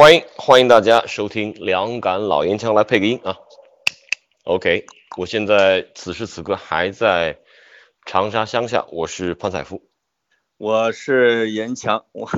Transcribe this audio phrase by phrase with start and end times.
[0.00, 3.36] 欢迎欢迎大家收听两杆老烟枪来配个音啊。
[4.44, 4.86] OK，
[5.18, 7.36] 我现在此时此刻还在
[8.06, 9.82] 长沙乡下，我是潘彩富。
[10.56, 12.30] 我是严强，我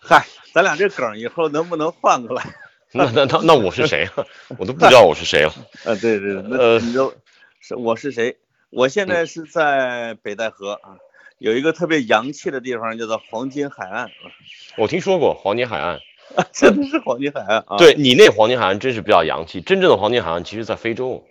[0.00, 2.54] 嗨，咱俩这梗以后能不能换过来？
[2.92, 4.24] 那那那那我是谁啊？
[4.56, 5.52] 我都不知道我是谁了。
[5.86, 7.16] 啊，对对，那呃你就
[7.58, 8.36] 是我是谁？
[8.70, 10.98] 我现在是在北戴河啊，
[11.38, 14.10] 有一个特别洋气的地方叫做黄金海岸啊，
[14.76, 15.98] 我听说过黄金海岸，
[16.52, 19.60] 真的是黄金海岸啊。，对你那黄金海岸真是比较洋气。
[19.60, 21.24] 真正的黄金海岸其实在非洲，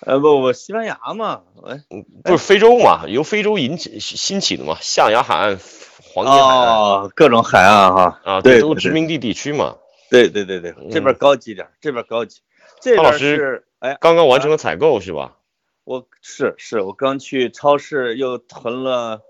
[0.00, 1.80] 呃不不，西班牙嘛，哎，
[2.24, 3.04] 不是非洲嘛？
[3.06, 4.76] 由非洲引起兴起的嘛？
[4.80, 5.58] 象牙海岸、
[6.02, 9.76] 黄金海岸、哦，各种海岸哈，啊，对都是殖民地地区嘛。
[10.10, 12.40] 对对对对，这边高级点，这边高级，
[12.80, 15.36] 这老师是哎，刚刚完成了采购是吧？
[15.84, 19.22] 我是是我刚去超市又囤了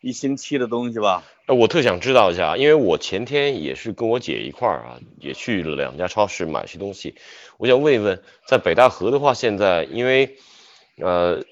[0.00, 7.16] 一星期的东西吧，呃，我特想知道一下，因为我前天也是跟我姐一块儿啊，也去了两家超市买些东西。
[7.58, 10.38] 我想问一问，在北戴河的话，现在因为
[10.96, 11.44] 呃，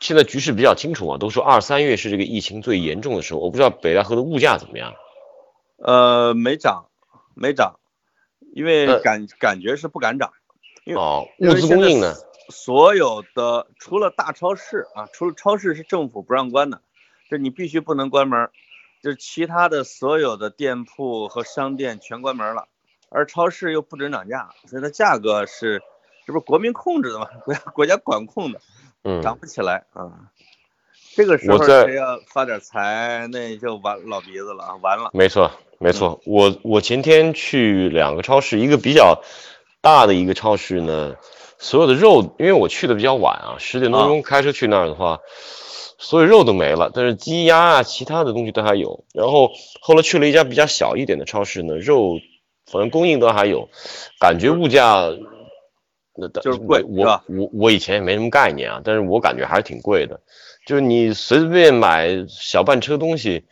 [0.00, 4.94] 现在局势比较清楚啊，都说二三月是这个疫情最严重的时候，我不知道北戴河的物价怎么样。
[5.76, 6.86] 呃，没涨，
[7.34, 7.78] 没涨，
[8.54, 10.32] 因为呃感、感觉是不敢涨。
[10.84, 12.14] 因为哦，物资供应呢？
[12.50, 16.82] 所有的除了大超市啊，除了超市是政府不让关的，
[17.34, 18.48] 这你必须不能关门，
[19.02, 22.68] 就是其他的所有的店铺和商店全关门了，
[23.08, 25.82] 而超市又不准涨价，所以它价格是，
[26.24, 27.26] 这不是国民控制的吗？
[27.44, 28.60] 国家国家管控的，
[29.02, 30.30] 嗯，涨不起来啊。
[31.16, 35.10] 这个时候谁要发点财，那就完老鼻子了啊，完了。
[35.12, 36.20] 没错，没错。
[36.24, 39.22] 我我前天去两个超市，一个比较
[39.80, 41.16] 大的一个超市呢，
[41.58, 45.20] 所有的肉，因为我去的比较晚啊，十点多钟开车去那儿的话，
[45.98, 49.04] 所有肉都没了，但是鸡鸭啊，其他的东西都还有。
[49.12, 49.50] 然后
[49.80, 52.18] 后来去了一家比较小一点的超市呢，肉
[52.70, 53.68] 反正供应都还有，
[54.18, 55.10] 感觉物价。
[56.16, 60.20] 那就是贵是我吧我我以前也没什么概念啊，但是我感觉还是挺贵的。
[60.64, 63.44] 就是你随随便便买小半车东西，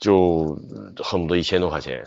[0.00, 0.58] 就
[0.96, 2.04] 恨不得一千多块钱。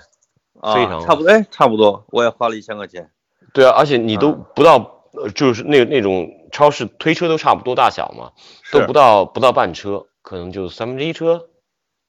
[0.60, 3.10] 啊，非常差不多，哎，差不多，我也花了一千块钱。
[3.54, 8.32] 对啊，而且你都嗯不到，呃，就是那那种超市推车都差不多大小嘛，
[8.72, 11.50] 都不到不到半车，可能就三分之一车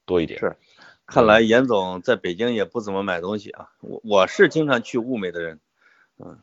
[0.07, 0.39] 多一点。
[0.39, 0.57] 是
[1.07, 3.71] 看来严总在北京也不怎么买东西啊。
[3.81, 5.61] 我我是经常去物美的人，
[6.19, 6.39] 嗯，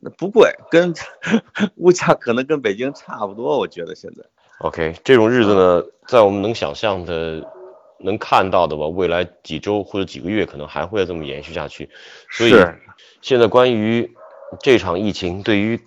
[0.00, 0.94] 那不贵，跟
[1.76, 4.22] 物价可能跟北京差不多，我觉得现在。
[4.60, 7.50] OK，这种日子呢，在我们能想象的、
[7.98, 11.90] 能看到的吧，未来几周或者几个月可能还会这么延续下去。
[12.30, 12.80] 所以是
[13.22, 14.14] 现在关于
[14.60, 15.80] 这场疫情对于，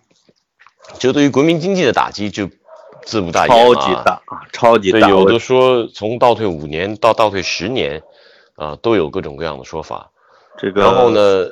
[0.97, 2.49] 就对于国民经济的打击就
[3.03, 5.07] 自不大言超啊级大啊，超级，大。
[5.07, 8.01] 我有的说从倒退五年到倒退十年，
[8.55, 10.11] 啊、都有各种各样的说法。
[10.57, 11.09] 这个，然后？
[11.11, 11.47] 呢，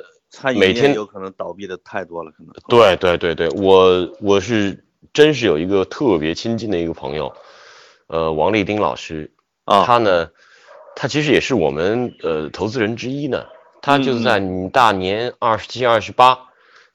[0.56, 2.52] 每天业有可能倒闭的太多了，可能。
[2.68, 7.32] 对对对对，我我是真是有一个特别亲近的一个朋友，
[8.08, 9.32] 呃，王立丁老师，
[9.64, 10.30] 啊，他呢，
[10.96, 13.44] 他其实也是我们呃投资人之一呢。
[13.80, 16.38] 他就是在你大年二十七、二十八，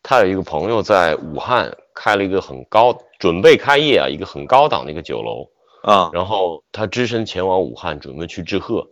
[0.01, 5.49] 他有一个朋友在武汉开了一个很高，准备开业啊，一个很高档的一个酒楼，
[5.83, 8.87] 啊，然后他只身前往武汉，准备去致贺。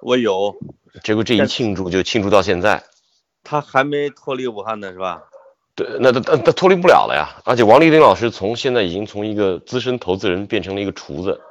[0.00, 0.56] 我有，
[1.02, 2.82] 结果这一庆祝就庆祝到现在，
[3.42, 5.24] 他还没脱离武汉呢，是吧？
[5.76, 7.42] 对，那他他他脱离不了了呀。
[7.44, 11.42] 而且王立丁老师从现在已经从一个资深投资人变成了一个厨子，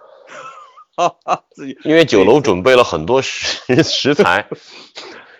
[0.95, 4.47] 哈哈，自己因为酒楼准备了很多食 食材，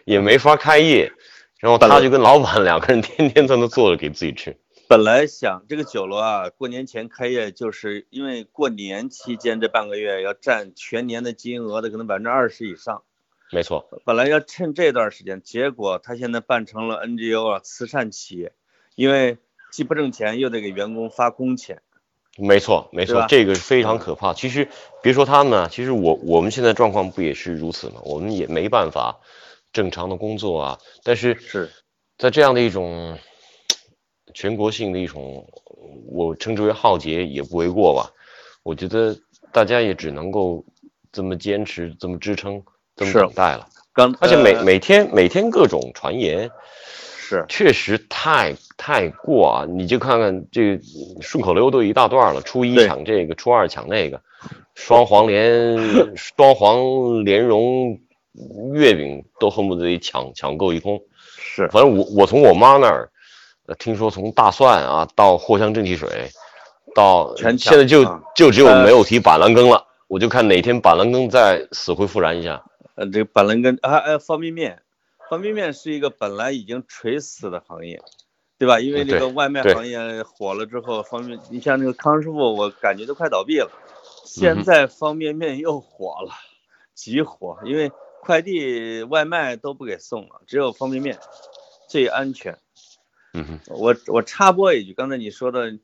[0.06, 1.12] 也没法开业，
[1.60, 4.56] 然后他就跟老板两个人天天在那坐着给自己吃。
[4.94, 13.02] 本来想这个酒楼啊，过年前开业，就是因为过年期间这半个月要占全年的金额的可能百分之二十以上。
[13.52, 18.52] 没错，本来要趁这段时间，结果他现在办成了 NGO 啊，慈善企业，
[18.94, 19.40] 因为
[19.72, 21.82] 既不挣钱，又得给员工发工钱。
[22.38, 24.36] 没错，没，错这个是非常可怕。
[24.36, 24.68] 其实
[25.02, 27.96] 别说他们啊，其实我我们现在状况不也是如此吗？
[28.04, 29.22] 我们也没办法
[29.72, 30.80] 正常的工作啊。
[31.02, 31.72] 但是是
[32.20, 33.18] 在这样的一种
[34.34, 35.48] 全国性的一种，
[36.08, 38.12] 我称之为浩劫也不为过吧。
[38.64, 39.16] 我觉得
[39.52, 40.64] 大家也只能够
[41.12, 42.62] 这么坚持，这么支撑，
[42.96, 43.68] 这么等待了。
[43.94, 46.50] 刚，而且每呃每天每天各种传言，
[47.18, 49.66] 是确实太太过啊！
[49.70, 50.84] 你就看看这个
[51.22, 54.20] 顺口溜都一大段了，初一抢这个，初二抢那个，
[54.74, 55.78] 双黄连
[56.18, 58.00] 双黄莲蓉
[58.74, 61.00] 月饼都恨不得得抢抢购一空。
[61.38, 63.12] 是，反正我我从我妈那儿，
[63.66, 66.30] 呃，听说从大蒜啊到藿香正气水，
[66.94, 69.86] 到全现在就啊就只有呃没有提板蓝根了。
[70.08, 72.64] 我就看哪天板蓝根再死灰复燃一下。
[72.96, 74.82] 呃，这个板蓝根啊，呃，方便面，
[75.30, 78.02] 方便面是一个本来已经垂死的行业，
[78.60, 78.80] 对吧？
[78.80, 83.70] 因为这个外卖行业火了之后，方便，你像那个康师傅，我感觉都快倒闭了。
[83.72, 83.80] 嗯
[84.26, 86.32] 现在方便面又火了，
[86.96, 91.20] 极火，因为快递外卖都不给送了，只有方便面
[91.88, 92.58] 最安全。
[93.34, 95.78] 嗯，我我插播一句，刚才你说的，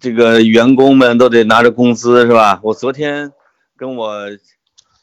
[0.00, 2.60] 这个员工们都得拿着工资是吧？
[2.62, 3.32] 我昨天
[3.76, 4.24] 跟我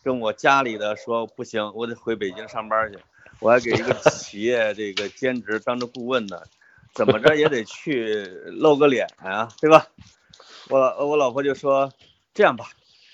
[0.04, 3.00] 跟我家里的说不行，我得回北京上班去，
[3.40, 6.42] 我还给一个 企业这个兼职当着顾问呢，
[6.94, 9.88] 怎么着也得去露个脸啊，对吧？
[10.70, 11.92] 我我老婆就说
[12.34, 12.66] 这样吧，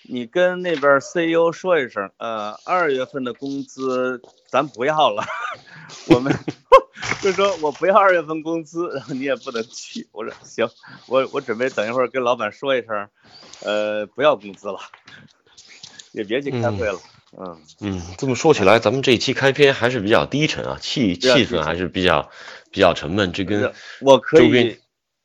[0.04, 5.24] 你跟那边 CEO 说一声，呃，二月份的工资咱不要了，
[6.10, 6.34] 我们
[7.22, 10.08] 就说我不要二月份工资，然后你也不能去。
[10.12, 10.70] 我说行，
[11.08, 13.08] 我我准备等一会儿跟老板说一声，
[13.62, 14.80] 呃，不要工资了，
[16.14, 17.00] 也别去开会了。
[17.38, 22.30] 嗯，嗯，这么说起来，咱们这一期开篇还是比较低沉啊，气气氛还是比较
[22.72, 23.32] 比较沉闷。
[23.32, 24.81] 这跟是我可以，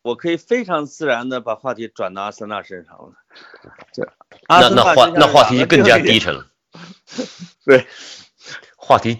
[0.06, 3.12] 我可以非常自然的把话题转到阿森纳身上了。
[3.92, 4.08] 这
[4.48, 5.98] 那那话那话题更加。
[5.98, 6.46] 低沉了，
[7.66, 7.84] 对，
[8.76, 9.18] 话题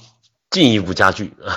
[0.50, 1.56] 进一步加剧 啊。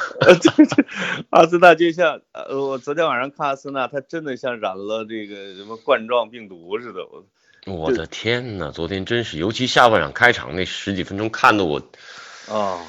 [1.30, 7.06] 阿森纳就像呃，我昨天晚上看阿森纳，他真的像染了这个什么冠状病毒似的。
[7.06, 7.24] 我
[7.68, 11.80] 我的天哪，昨天真是，尤其下半场开场那十几分钟，看得我
[12.48, 12.82] 哦，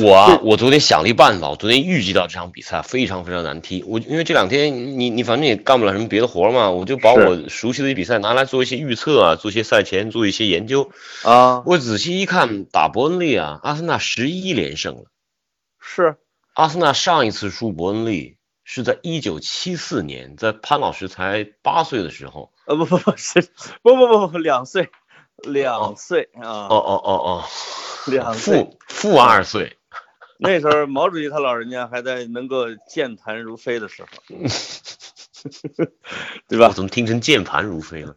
[0.00, 3.82] 我啊，我昨天想了一办法，我昨天预计到这场比赛非常非常难踢。
[3.82, 10.92] 我因为这两天你你反正也干不了什么别的活儿嘛，我就把我熟悉的比赛拿来做一些预测啊，做一些赛前做一些研究。
[11.24, 15.04] 啊，我仔细一看，打伯恩利啊，阿森纳十一连胜了。
[15.80, 16.16] 是
[16.54, 22.52] 阿森纳上一次输伯恩利是在一九七四年，在潘老师才八岁的时候。
[22.64, 23.42] 呃不不不是
[23.82, 24.88] 不不不不两岁，
[25.44, 26.66] 两岁啊。
[26.68, 27.44] 哦，哦哦哦，
[28.10, 28.64] 两岁。
[28.64, 29.76] 负负二岁。
[30.38, 34.08] 那时候毛主席他老人家还在能够健谈如飞的时候，
[36.48, 36.68] 对吧？
[36.68, 38.16] 我怎么听成键盘如飞了？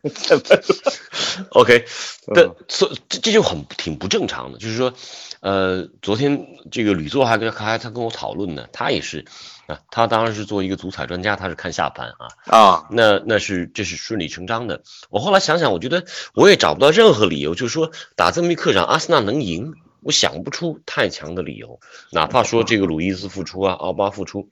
[1.52, 1.86] OK，
[2.34, 4.94] 但所这这就很挺不正常的，就是说，
[5.42, 9.26] 呃，昨天这个吕座还跟还他跟我讨论呢，他也是
[9.68, 14.84] 啊，他当然是作为一个足彩专家，他是看下盘啊，啊，那那是这是顺理成章的。
[15.10, 21.80] 我后来想想，我觉得我也找不到任何理由，就是说打这么一客场，阿森纳能赢，我想不出太强的理由。
[22.12, 24.50] 哪怕说这个鲁伊斯复出啊，奥巴复出，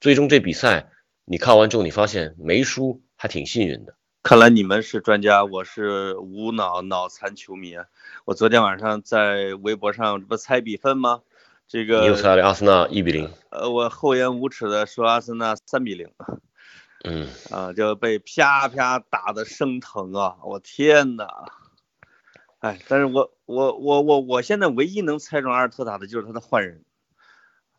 [0.00, 0.90] 最终这比赛
[1.30, 3.94] 你看完之后，你发现没输还挺幸运的。
[4.20, 7.84] 看来你们是专家，我是无脑脑残球迷啊！
[8.24, 11.22] 我昨天晚上在微博上这不猜比分吗？
[11.68, 16.10] 这你又个猜了阿森纳一比零，呃，我厚颜无耻的说阿森纳三比零
[17.04, 20.38] 嗯， 啊，就被啪啪打的生疼啊！
[20.42, 21.28] 我天呐！
[22.58, 26.82] 哎，但是我我我我我现在唯一能猜中阿尔特塔的就是他的换人，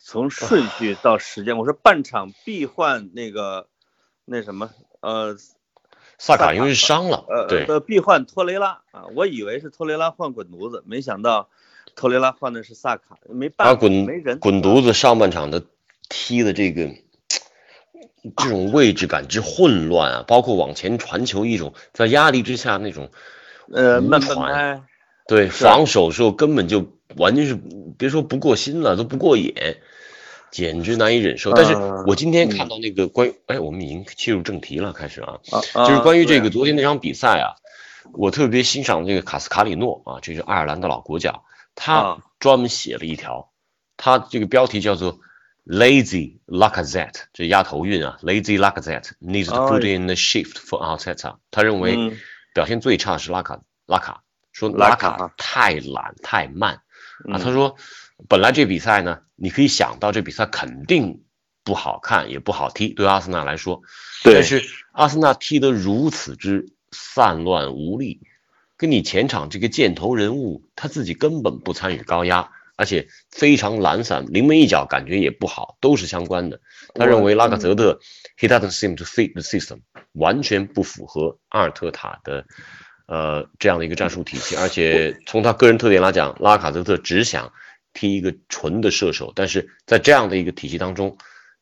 [0.04, 3.68] 从顺序到时间，我说半场必换那个
[4.26, 5.38] 那什么呃
[6.18, 11.50] 萨卡因为伤了，呃对，呃必换托雷拉啊，我以为是托雷拉换滚犊子，没想到
[11.96, 15.64] 托雷拉换的是萨卡，没办法，他滚没人滚犊子上半场的
[16.10, 16.90] 踢的这个
[18.38, 23.12] 这种位置感之混乱啊，包括往前传球一种在压力之下那种
[23.72, 24.84] 呃慢无传半拍，
[25.28, 27.60] 对防守时候根本就完全是
[27.98, 29.78] 别说不过心了，都不过眼，
[30.52, 31.54] 简直难以忍受。
[31.54, 35.40] 但是呃我今天看到那个关于，哎，我们已经切入正题了，开始啊，
[35.74, 37.56] 啊就是关于这个昨天那场比赛啊，
[38.14, 41.44] 我特别欣赏这个卡斯卡里诺啊，这是爱尔兰的老国脚，
[41.76, 42.24] 他啊。
[42.42, 43.52] 专门写了一条，
[43.98, 45.20] 他这个标题叫做
[45.64, 49.70] “Lazy Lacazette”，这押头韵啊，“Lazy Lacazette needs to 哎。
[49.70, 52.18] put in the shift for Arteta”，他认为嗯。
[52.56, 56.76] 表现最差是拉卡拉卡，说拉拉卡卡太懒太慢。
[56.76, 57.40] 啊，嗯。
[57.40, 57.76] 他说
[58.28, 61.24] 本来这比赛呢，你可以想到这比赛肯定
[61.64, 63.82] 不好看也不好踢，对阿森纳来说，
[64.24, 68.22] 对但是阿森纳踢得如此之散乱无力，
[68.78, 76.60] 跟你前场这个箭头人物他自己根本不参与高压，而且非常懒散，临门一脚感觉也不好，都是相关的。
[76.96, 78.00] 他认为拉卡泽特
[78.38, 79.82] he doesn't seem to fit the system，
[80.14, 82.46] 完全不符合阿尔特塔的
[83.12, 87.52] 呃这样的一个战术体系，而且从他个人特点来讲，拉卡泽特只想
[87.92, 91.18] 踢一个纯的射手，但是在这样的一个体系当中，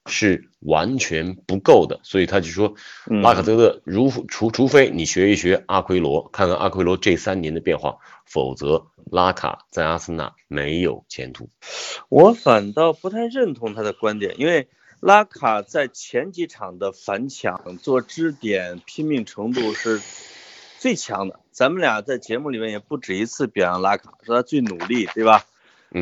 [0.06, 2.76] 是完全不够的，所以他就说，
[3.10, 3.22] 嗯。
[3.24, 11.50] 拉卡泽特如除除非你学一学阿奎罗，看看阿奎罗这三年的变化，否则拉卡在阿森纳没有前途。
[12.10, 14.68] 我反倒不太认同他的观点，因为
[15.00, 20.00] 拉卡在前几场的反抢、做支点、拼命程度是
[20.80, 21.40] 最强的。
[21.52, 25.46] 咱们俩在节目里面也不止一次表扬拉卡，说他最努力，对吧？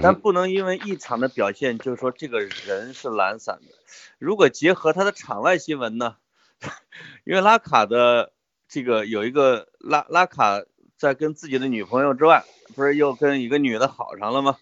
[0.02, 3.74] 但不能因为一场的表现就说这个人是懒散的。
[4.20, 6.18] 如果结合他的场外新闻呢？
[7.26, 8.34] 因为拉卡的
[8.68, 10.64] 这个有一个拉拉卡
[10.98, 12.44] 在跟自己的女朋友之外，
[12.76, 14.58] 不是又跟一个女的好上了吗？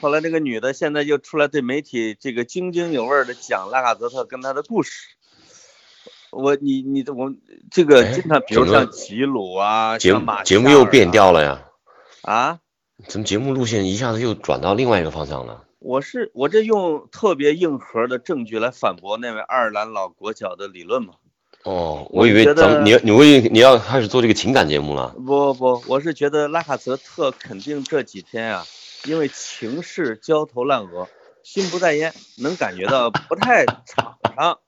[0.00, 5.08] 后来那个女的现在又出来对媒体这个津津有味的讲拉卡泽特跟他的故事。
[6.34, 7.32] 我你你的我
[7.70, 10.12] 这个哎经常，比如像齐鲁啊，节
[10.44, 11.62] 节目又变调了呀，
[12.22, 12.58] 啊。
[13.08, 15.64] 怎么节目路线一下子又转到另外一个方向了？
[15.80, 21.14] 我是我这用特别硬核的证据来反驳那位爱尔兰老国脚的理论嘛？
[21.64, 25.08] 哦，我我以为咱们你要你为你要开始做这个情感节目了。
[25.26, 28.64] 不不，我是觉得拉卡泽特肯定这几天啊，
[29.06, 31.08] 因为情势焦头烂额，
[31.42, 34.58] 心不在焉，能感觉到不太 场上。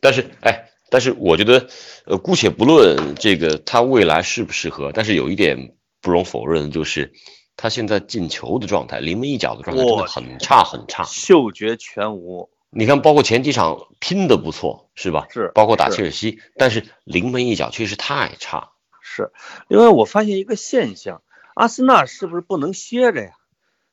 [0.00, 1.68] 但是，哎，但是我觉得，
[2.04, 7.12] 呃，姑且不论这个他未来适不适合，但是有一点不容否认，就是
[7.56, 11.04] 他现在进球的状态，临门一脚的状态真的很差很差。
[11.04, 15.26] 嗅觉全无，你看，包括前几场拼的不错，是吧？
[15.30, 18.70] 是包括打切尔西，但是临门一脚确实太差。
[19.00, 19.32] 是，
[19.68, 21.22] 因为我发现一个现象，
[21.54, 23.30] 阿森纳是不是不能歇着呀？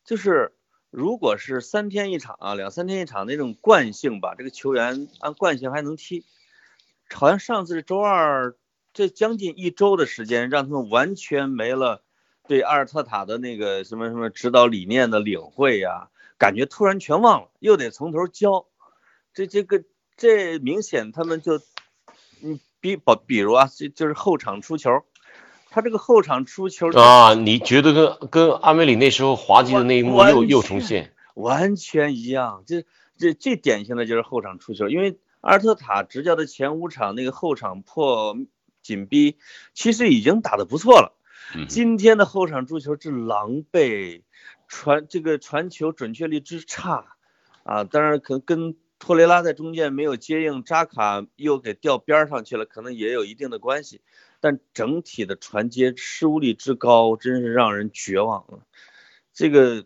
[0.05, 0.53] 就是
[0.91, 6.23] 如果是三天一场啊，两三天一场那种惯性吧，这个球员按惯性还能踢。
[7.13, 8.55] 好像上次是周二，
[8.93, 12.03] 这将近一周的时间，让他们完全没了
[12.47, 18.65] 对阿尔特塔的那个什么什么指导理念的领会呀、感觉突然全忘了，又得从头教。
[19.33, 19.83] 这这个
[20.15, 21.57] 这明显他们就，
[22.43, 25.03] 嗯，比比比如啊，就就是后场出球，
[25.71, 31.13] 他这个后场出球啊，你觉得跟跟阿梅里那时候滑稽的那一幕又又重现？
[31.33, 32.85] 完全一样，这
[33.17, 38.37] 这最典型的就是后场出球，因为阿尔特塔执教的前五场那个后场破
[38.81, 39.37] 紧逼，
[39.73, 41.19] 其实已经打得不错了。
[41.53, 44.23] 嗯今天的后场助球之狼狈，
[44.69, 47.17] 传这个传球准确率之差，
[47.63, 53.99] 啊，当然可能跟托雷拉在中间没有接应，扎卡又给调边儿上去了，可能也有一定的关系。
[54.39, 58.59] 但整体的传接失误率之高，真是让人绝望了。
[59.33, 59.85] 这个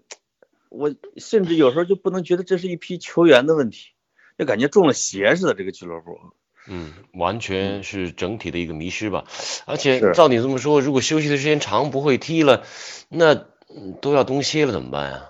[0.70, 3.90] 我甚至有时候就不能觉得这是一批球员的问题，
[4.38, 6.20] 就感觉中了邪似的这个俱乐部。
[6.70, 9.24] 嗯，完全是整体的一个迷失吧。
[9.66, 12.64] 而且照你这么说，如果休息的时间长不会踢了，
[13.10, 13.34] 那
[13.70, 15.30] 嗯都要冬歇了怎么办呀？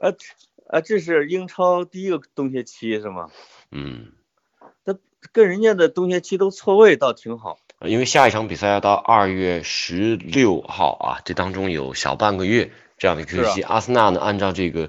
[0.00, 0.10] 啊
[0.66, 3.30] 啊，这是英超第一个冬歇期是吗？
[3.70, 4.12] 嗯，
[5.32, 7.58] 跟人家的冬歇期都错位，倒挺好。
[7.80, 12.72] 因为下一场比赛要到二月十六号啊，这当中有小半个月
[13.04, 13.66] 这样的一个。
[13.66, 14.88] 阿森纳呢，按照这个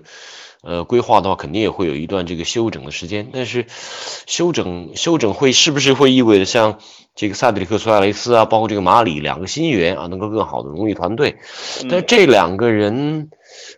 [0.62, 3.28] 呃规划的话，肯定也会有一段这个休整的时间。
[3.34, 3.66] 但是
[4.26, 6.80] 休整休整会是不是会意味着像
[7.14, 11.36] 这个萨德里克·苏亚雷斯啊，包括这个马里两个新援啊，能够更好的融入团队？
[11.90, 13.30] 但是这两个人，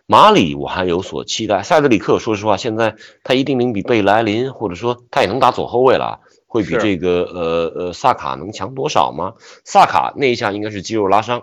[0.06, 1.64] 马里我还有所期待。
[1.64, 9.34] 萨德里克，说实话，现在他一定能比贝莱林，或者说他也能打左后卫了，会比这个呃呃萨卡能强多少吗？
[9.64, 11.42] 萨卡那一下应该是肌肉拉伤，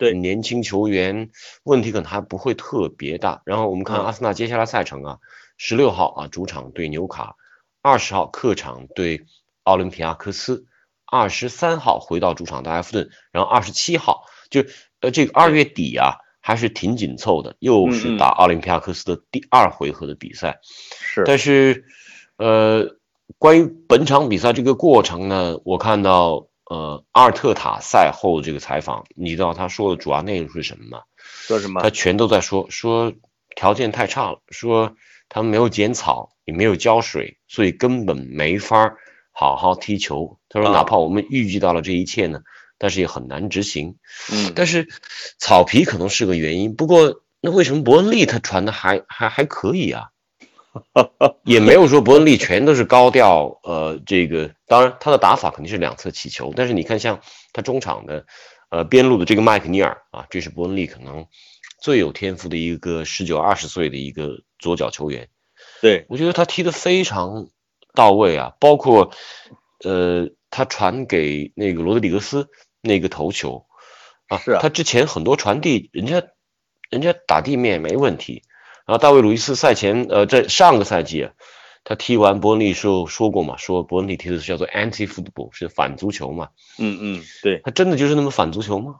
[0.00, 1.28] 对年轻球员
[1.62, 3.42] 问题可能还不会特别大。
[3.44, 5.18] 然后我们看嗯阿森纳接下来赛程啊，
[5.58, 7.36] 十六号啊主场对纽卡，
[7.82, 9.26] 二十号客场对
[9.62, 10.64] 奥林匹亚科斯，
[11.04, 14.64] 二十三号回到主场对埃弗顿，然后二十七号就
[15.00, 20.60] 呃这个二月底啊还是挺紧凑的，又是打奥林匹亚科斯的第二回合的比赛。
[20.62, 21.84] 是但是，
[22.38, 22.96] 呃，
[23.38, 31.02] 关于本场比赛这个过程呢，我看到呃阿尔特塔赛后这个采访，你知道他说的主要内容是什么吗？
[31.18, 31.90] 说什么他？
[31.90, 33.12] 全都在说说
[33.56, 34.94] 条件太差了，说
[35.28, 38.94] 他们没有剪草，也没有浇水，所以根本没法
[39.32, 40.38] 好好踢球。
[40.48, 42.42] 他说，啊哪怕我们预计到了这一切呢，
[42.78, 43.96] 但是也很难执行。
[44.32, 44.86] 嗯，但是
[45.38, 50.10] 草皮可能是个原因，不过那为什么伯恩利他传的还还还可以啊？
[51.44, 57.20] 也没有说伯恩利全都是高调，呃，这个当然他的打法肯定是两侧起球，但是你看像
[57.52, 58.24] 他中场的，
[58.70, 61.26] 呃，边路的这个麦克尼尔啊，这是伯恩利可能
[61.80, 65.28] 最有天赋的一个十九二十岁的一个左脚球员，
[65.80, 67.48] 对，我觉得他踢得非常
[67.94, 69.10] 到位啊，包括
[69.82, 72.48] 呃，他传给那个罗德里格斯
[72.80, 73.66] 那个头球
[74.28, 74.60] 啊，是啊。
[74.62, 76.22] 他之前很多传递，人家
[76.90, 78.42] 人家打地面没问题
[78.90, 81.32] 然后大卫·鲁伊斯赛前，呃，在上个赛季啊，
[81.84, 86.48] 他踢完伯恩利时候说过嘛，说伯恩利踢的是叫做 anti football，是反足球嘛。
[86.76, 88.98] 嗯嗯，对，他真的就是那么反足球吗？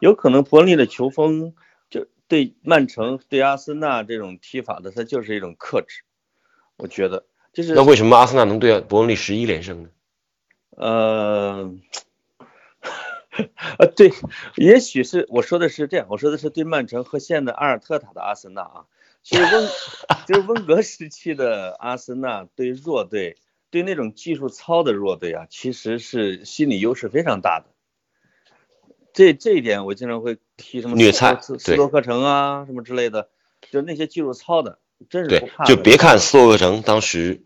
[0.00, 1.52] 有可能伯恩利的球风
[1.90, 6.04] 就对曼城、对阿森纳这种踢法的，他就是一种克制。
[6.78, 9.90] 我觉得就是那为什么阿森纳能对伯恩利十一连胜呢？
[10.70, 11.70] 呃，
[13.78, 14.10] 呃，对，
[14.56, 18.84] 也许是我说的是这样，我说的是对曼城和现在阿尔特塔的阿森纳啊，
[19.22, 19.68] 其实温
[20.26, 23.36] 就是温格时期的阿森纳对弱队，
[23.70, 27.66] 对那种技术糙的弱队啊，其实是心理优势非常大的。
[29.12, 33.28] 这这一点我经常会提什么虐菜斯斯托克城啊什么之类的，
[33.70, 34.78] 就那些技术糙的，
[35.10, 37.42] 真是不对就别看斯托克城当时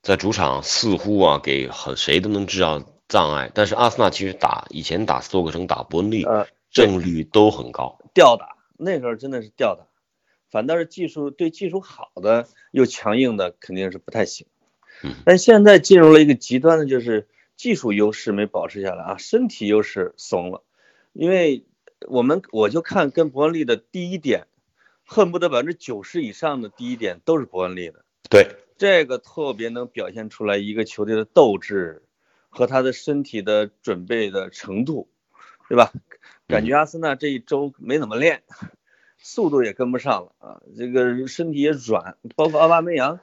[0.00, 7.98] 在主场似乎啊给很谁都能制造障碍，但是阿森纳其实打以前打斯托克城打伯恩利呃胜率都很高。
[8.14, 9.86] 吊打，那时候真的是吊打，
[10.50, 14.46] 反倒是技术对技术好的又强硬的肯定是不太行。
[15.02, 20.64] 嗯但现在进入了一个极端的，就是技术优势没保持下来啊，身体优势怂了，
[21.12, 21.64] 因为
[22.06, 24.46] 我们我就看跟伯恩利的第一点，
[25.04, 32.02] 恨不得百分之九十以上的第一点都是伯恩利的，对，这个特别能表现出来一个球队的斗志
[32.48, 35.08] 和他的身体的准备的程度，
[35.68, 35.92] 对吧？
[36.48, 38.42] 感觉阿森纳这一周没怎么练，
[39.20, 43.20] 速度也跟不上了啊，这个身体也软，包括奥巴梅扬，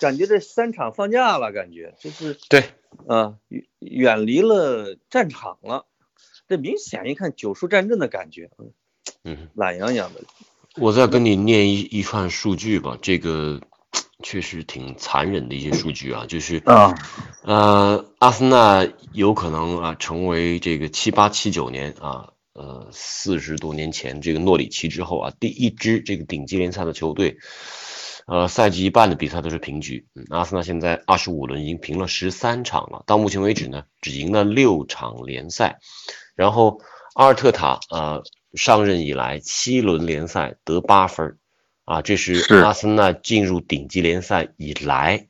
[0.00, 2.64] 感觉这三场放假了，感觉就是对，
[3.06, 5.86] 啊远远离了战场了，
[6.48, 8.50] 这明显一看九叔战阵的感觉，
[9.24, 10.20] 嗯，懒洋洋的。
[10.76, 13.60] 我再跟你念一一串数据吧，这个
[14.22, 16.94] 确实挺残忍的一些数据啊，就是啊，
[17.42, 27.38] 呃，阿森纳有可能啊成为这个七八七九年啊，呃四十多年前这个诺里奇之后啊第一支这个顶级联赛的球队，
[28.26, 30.08] 呃赛季一半的比赛都是平局。
[30.14, 35.78] 嗯，阿森纳现在二十五轮已经平了十三场了，到目前为止呢只赢了六场联赛，
[36.34, 36.80] 然后
[37.14, 41.38] 阿尔特塔呃上任以来七轮联赛得八分，
[41.84, 45.28] 啊这是是阿森纳进入顶级联赛以来。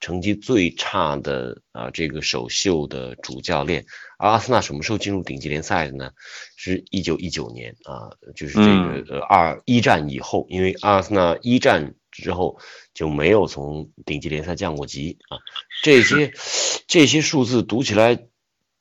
[0.00, 3.84] 成绩最差的啊、这个首秀的主教练。
[4.18, 6.10] 而阿森纳什么时候进入顶级联赛的呢？
[6.56, 12.58] 是一九一九年啊、就是这个呃二一战以后，因为阿森纳一战之后
[12.92, 15.38] 就没有从顶级联赛降过级啊。
[15.82, 16.32] 这些
[16.86, 18.26] 这些数字读起来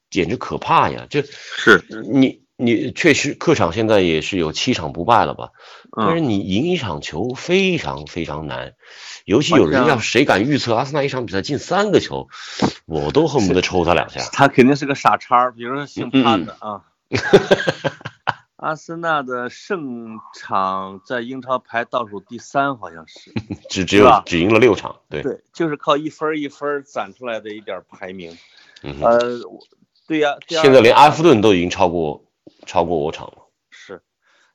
[0.10, 1.08] 简直可怕呀！
[1.10, 5.52] 这是，你你确实客场现在也是有七场不败了吧？
[5.96, 8.76] 但是嗯，你赢一场球非常非常难，
[9.24, 12.28] 尤其有人要谁敢预测阿森纳一场比赛进三个球，
[12.86, 14.20] 我都恨不得抽他两下。
[14.34, 16.82] 他肯定是个傻叉儿，比如说姓嗯潘的啊。
[18.58, 23.32] 阿森纳的胜场在英超排倒数第三，好像是。
[23.70, 28.38] 只只有只赢了六场，对，对，就是靠一分儿一分儿攒出来的一点儿排名。
[28.84, 29.20] 嗯，呃，
[30.08, 32.26] 对呀、现在连埃弗顿都已经超过
[32.70, 33.48] 超过五场了。
[33.72, 34.04] 是，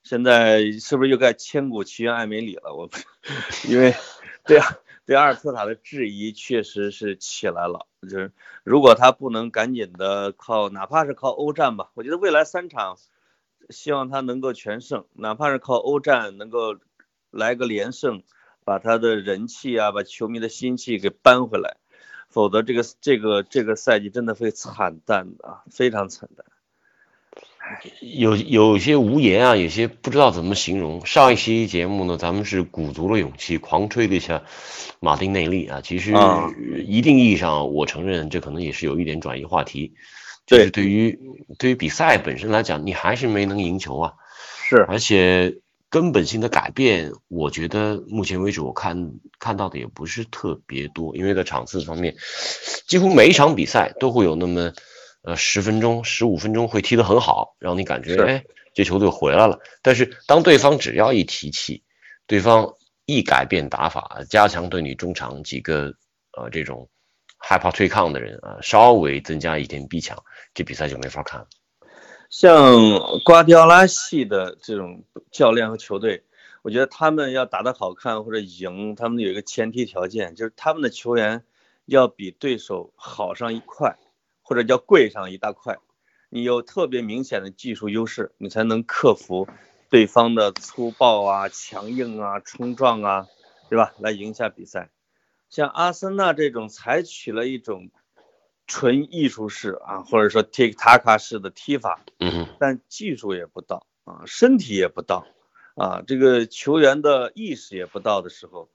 [0.05, 2.73] 现在是不是又该千古奇冤艾梅里了？
[2.73, 2.97] 我不，
[3.69, 3.93] 因为
[4.47, 7.89] 对啊，对阿尔特塔的质疑确实是起来了。
[8.03, 8.31] 就是
[8.63, 12.99] 如果他不能赶紧的靠，哪怕是靠欧战吧，我觉得未来三场，
[13.69, 16.77] 希望他能够全胜，哪怕是靠欧战能够
[17.33, 18.23] 来个连胜，
[18.65, 21.79] 把他的人气啊，把球迷的心气给扳回来。
[22.29, 26.47] 否则，这个这个这个赛季真的会惨淡的啊，非常惨淡。
[28.01, 31.05] 有有些无言啊，有些不知道怎么形容。
[31.07, 34.43] 上一期节目呢，咱们是鼓足了勇气，狂吹了一下
[35.01, 35.81] 马丁内利啊。
[35.83, 36.51] 其实啊
[36.87, 39.95] 一定意义上，我承认这可能也是有一点转移话题。
[40.47, 41.19] 就是对于
[41.59, 44.13] 对于比赛本身来讲，你还是没能赢球啊。
[44.69, 45.57] 是，而且
[45.89, 52.15] 根本性的改变，我觉得目前为止我看看到的也不是特别多，因为在场次方面，
[52.87, 54.73] 几乎每一场比赛都会有那么
[55.25, 59.59] 呃十分钟、十五分钟会踢得很好，让你感觉哎这球队回来了。
[59.83, 61.83] 但是当对方只要一提气，
[62.27, 62.75] 对方
[63.07, 65.95] 一改变打法，加强对你中场几个
[66.37, 66.89] 呃这种
[67.39, 70.23] 害怕对抗的人啊，稍微增加一点逼抢，
[70.55, 71.47] 这比赛就没法看了。
[72.31, 76.25] 像瓜迪奥拉系的这种教练和球队，
[76.63, 81.45] 我觉得他们要打得好看或者赢，他们有一个前提条件，就是他们的球员
[81.85, 83.97] 要比对手好上一块，
[84.45, 85.79] 或者叫贵上一大块。
[86.29, 89.49] 你有特别明显的技术优势，你才能克服
[89.91, 93.27] 对方的粗暴啊、强硬啊、冲撞啊，
[93.69, 93.93] 对吧？
[93.99, 94.91] 来赢下比赛。
[95.51, 97.91] 像阿森纳这种采取了一种
[98.67, 105.27] 纯艺术式啊，或者说 tiki taka 式的踢法，嗯，但技术也不到啊，身体也不到
[105.77, 108.69] 啊，这个球员的意识也不到的时候，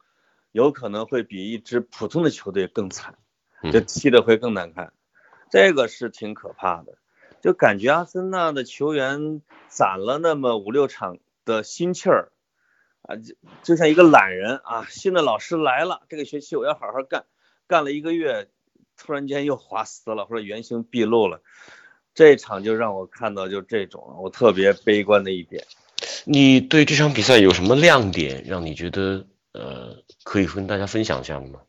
[0.53, 3.15] 有可能会比一支普通的球队更惨，
[3.63, 4.93] 就嗯踢的会更难看，
[5.49, 6.97] 这个是挺可怕的。
[7.41, 12.33] 就感觉阿森纳的球员攒了那么五六场的心气儿，
[13.03, 17.23] 啊，就就像一个懒人啊，新的老师来了，这个学期我要好好干，
[17.65, 18.49] 干了一个月，
[18.97, 21.41] 突然间又滑丝了，或者原形毕露了，
[22.13, 25.65] 这场就让我看到就这种了，我特别悲观的一点。
[26.25, 31.61] 你对这场比赛有什么亮点让你觉得呃可以跟大家分享一下的吗？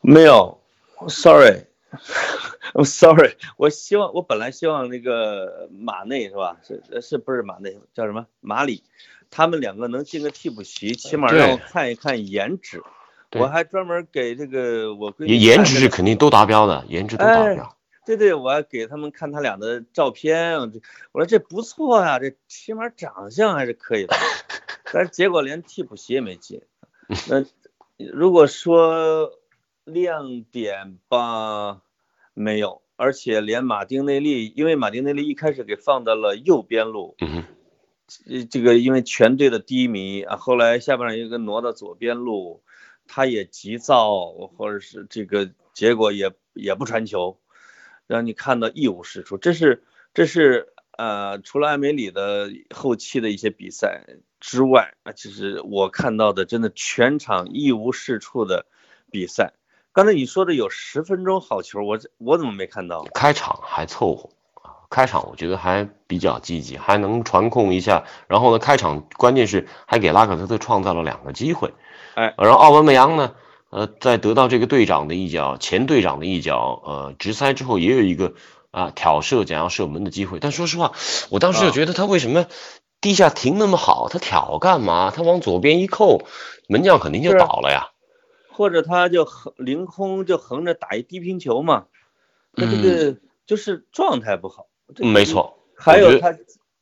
[0.00, 0.60] 没有
[2.84, 6.58] sorry，I'm sorry，我希望我本来希望那个马内是吧？
[6.62, 8.82] 是是不是马内叫什么马里？
[9.30, 12.82] 他们两个能进个替补席，起码让我看一看颜值。
[13.32, 17.76] 我还专门给这个我闺女颜值是肯定都达标的，颜值都达标。
[18.04, 20.58] 对对，我还给他们看他俩的照片，
[21.12, 24.16] 我说这不错呀、这起码长相还是可以的，
[24.92, 26.62] 但是结果连替补席也没进。
[27.28, 27.44] 那
[27.98, 29.30] 如果说
[29.84, 31.82] 亮点吧，
[32.34, 37.44] 没有，而且连马丁内利，因为马丁内利一开始给放到了右边路，嗯
[38.50, 42.62] 这个因为全队的低迷啊，后来下半场又给挪到左边路，
[43.06, 47.38] 他也急躁，或者是这个结果也也不传球，
[48.06, 49.38] 让你看到一无是处。
[49.38, 54.04] 这是这是呃，除了艾梅里的后期的一些比赛
[54.40, 58.66] 之外啊，其实我看到的真的全场一无是处的
[59.10, 59.54] 比赛。
[59.92, 63.04] 刚才你说的有十分钟好球，我我怎么没看到？
[63.12, 64.30] 开场还凑合
[64.62, 68.04] 啊，开场我觉得还比较积极，还能传控一下。
[68.28, 71.74] 然后呢，开场关键是还给拉卡泽特创造了两个机会。
[72.14, 73.34] 哎然后奥文梅扬呢，
[73.70, 78.34] 呃，在得到这个队长的一脚前队长的一脚呃直塞之后，也有一个
[78.70, 80.38] 啊挑射想要射门的机会。
[80.38, 80.92] 但说实话，
[81.30, 82.46] 我当时就啊觉得他为什么
[83.00, 84.08] 地下停那么好？
[84.08, 85.10] 他挑干嘛？
[85.10, 86.22] 他往左边一扣，
[86.68, 87.88] 门将肯定就倒了呀。
[88.60, 91.86] 或者他就横凌空就横着打一低平球嘛，
[92.52, 94.68] 他这个就是状态不好。
[94.94, 95.24] 这个嗯没。
[95.24, 96.36] 错，还有他，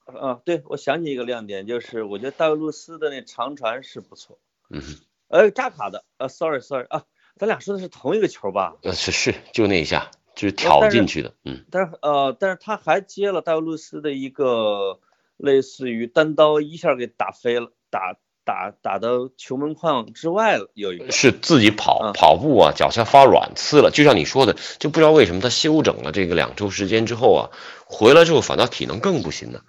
[0.07, 4.87] 啊，对，我想起一个亮点，就是我觉得戴维路斯的那长传是不错，嗯哼，
[5.29, 7.05] 呃，扎卡的，呃，sorry sorry 啊，
[7.37, 8.77] 咱俩说的是同一个球吧？
[8.83, 11.65] 呃是是就那一下，就是挑进去的，嗯。
[11.71, 14.99] 但是呃，但是他还接了戴维路斯的一个
[15.37, 18.17] 类似于单刀一下给打飞了，打
[18.49, 21.13] 打打到球门框之外了，有一个。
[21.13, 27.51] 是自己跑嗯跑步啊，脚下发软刺了，就像你说的，就不知道为什么他休整了这个两周时间之后啊，
[27.85, 29.61] 回来之后反倒体能更不行了。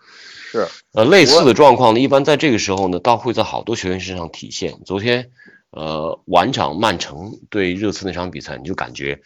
[0.49, 4.79] 是，呃，类似的状况呢，一般在这个时候呢，倒会在好多球员身上体现。
[4.85, 5.29] 昨天，
[5.71, 9.19] 呃，晚场曼城对热刺那场比赛，你就感觉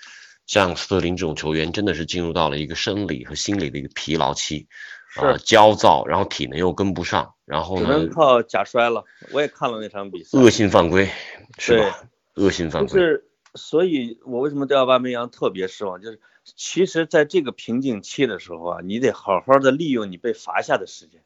[0.48, 4.66] 像斯特林这种球员真的是进入到了一个生理和心理的一个疲劳期，
[5.16, 9.04] 啊、是焦躁，然后体能又跟不上，然后只，能靠假摔了。
[9.32, 11.10] 我也看了那场比赛，恶性犯规，
[11.58, 12.04] 是吧？
[12.36, 12.90] 恶性犯规。
[12.94, 16.02] 就是，所以我为什么对奥巴梅扬特别失望？
[16.02, 21.22] 就是其实在这个瓶颈期的时候啊，你得好好的利用你被罚下的时间。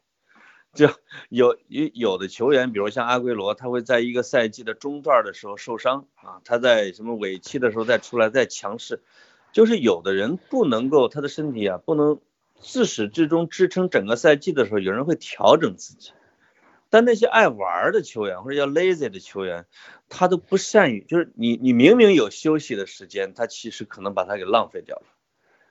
[0.74, 0.90] 就
[1.30, 9.02] 有有有的球员，比如像阿圭罗，他会在一个赛季的中段的时候受伤啊，他在什么尾期的时候再出来再强势。
[9.50, 12.20] 就是有的人不能够，他的身体啊不能
[12.60, 16.12] 自始至终支撑整个赛季的时候，有人会调整自己。
[16.90, 19.66] 但那些爱玩的球员或者叫 lazy 的球员，
[20.08, 25.02] 他都不善于，就是你你明明有休息的时间，他其实可能把它给浪费掉了。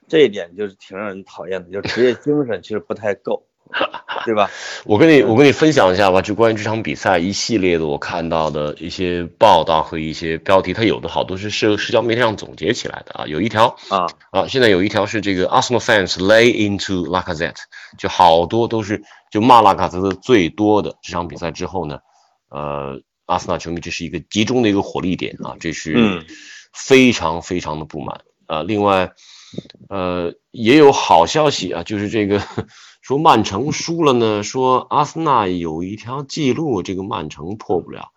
[0.07, 3.47] 这一点就是挺让人讨厌的，就职业精神其实不太够，
[4.25, 4.49] 对吧？
[4.85, 17.57] 我跟你我跟你分享一下吧，就关于这场比赛一系列的我看到的一些报道和一些标题，它有的好多是社社交媒体上总结起来的啊，有一条啊，啊，现在有一条是这个 Arsenal fans lay into Lacazette，
[17.97, 21.99] 就好多都是就骂拉卡泽特最多的这场比赛之后呢，
[22.49, 26.25] 呃，阿森纳球迷这是一个集中的一个火力点啊，这是嗯
[26.73, 28.63] 非常非常的不满啊。
[28.63, 29.11] 另外，
[29.89, 32.41] 呃，也有好消息啊，就是这个
[33.07, 38.09] 说曼城输了呢，说阿森纳有一条记录，这个曼城破不了。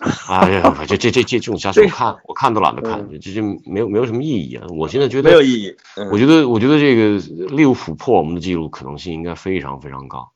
[0.26, 4.64] 哎呀，这这这这这种消息我看 我看都懒得看，这这没有没有什么意义啊。
[4.70, 5.76] 我现在觉得没有意义。
[5.98, 7.18] 嗯我觉得我觉得这个
[7.54, 10.30] 利物浦破我们的记录可能性应该非常非常高。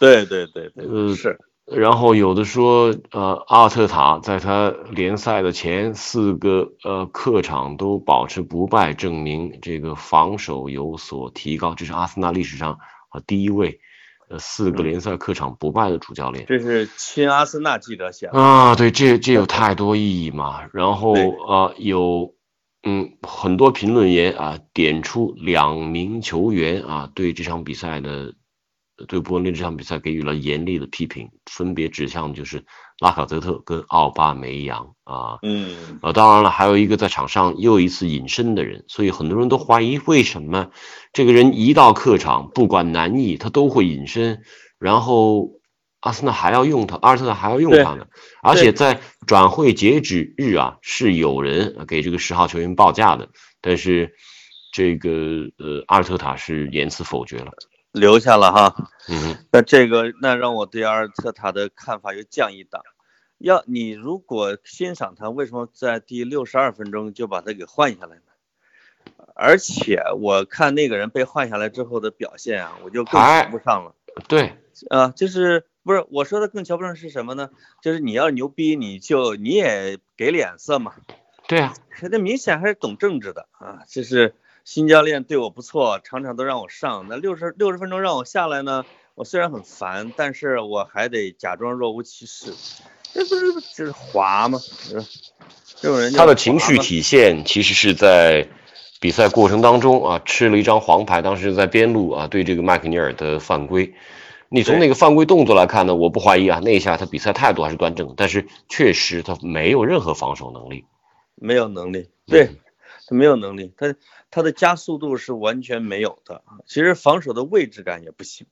[0.00, 11.74] 对对对对，呃是然后有的说，呃，阿尔特塔在他联赛的前四个呃客场都保持不败，证明这个防守有所提高。
[11.74, 12.78] 这是阿森纳历史上
[13.12, 13.80] 啊第一位，
[14.28, 16.46] 呃四个联赛客场不败的主教练。
[16.46, 18.32] 这是亲阿森纳记者写的。
[18.32, 20.62] 啊，对，这这有太多意义嘛。
[20.72, 22.34] 然后对啊，有
[22.82, 28.34] 嗯很多评论员啊点出两名球员啊对这场比赛的
[29.08, 32.64] 对伯恩利这场比赛给予了严厉的批评，分别指向就是
[33.02, 35.38] 拉卡泽特跟奥巴梅扬啊。
[35.42, 40.70] 嗯，呃，当然了，还有一个在场上又一次隐身的人，所以很多人都怀疑为什么
[41.12, 44.42] 这个人一到客场，不管难易他都会隐身，
[44.78, 45.50] 然后
[45.98, 48.06] 阿森纳还要用他，阿尔特塔还要用他呢。
[48.40, 53.28] 而且在转会截止日啊，是有人给这个十号球员报价的，
[53.60, 54.14] 但是
[54.72, 55.10] 这个
[55.58, 57.50] 呃阿尔特塔是言辞否决了。
[57.92, 58.74] 留下了哈。
[59.10, 62.80] 嗯，那这个那让我对阿尔特塔的看法又降一档。
[63.42, 68.22] 要你如果欣赏他，为什么在第六十二分钟就把他给换下来呢？
[69.34, 73.94] 而且我看那个人被换下来之后的表现啊，我就更哎瞧不上了。
[74.28, 74.54] 对，
[74.90, 77.50] 啊，就是不是我说的更瞧不上是什么呢？
[77.80, 80.94] 就是你要牛逼，你就你也给脸色嘛。
[81.48, 81.74] 对啊，
[82.10, 83.82] 那明显还是懂政治的啊！
[83.88, 87.06] 就是新教练对我不错，场场都让我上。
[87.08, 92.54] 那六十六十分钟让我下来呢，我虽然很烦，但是我还得假装若无其事。
[93.12, 94.58] 这不是就是滑吗？
[94.58, 95.02] 是
[95.76, 98.48] 这种人他的情绪体现其实是在
[99.00, 103.94] 比赛过程当中啊，吃了一张黄牌，当时在边路啊对这个麦克尼尔的犯规。
[104.48, 110.84] 你从那个犯规动作来看呢，我不怀疑啊，那一下他比赛态度还是端正，但是确实他没有任何防守能力。
[111.34, 112.56] 没有能力，对嗯
[113.08, 113.94] 他没有能力，他
[114.30, 116.42] 他的加速度是完全没有的。
[116.66, 118.46] 其实防守的位置感也不行。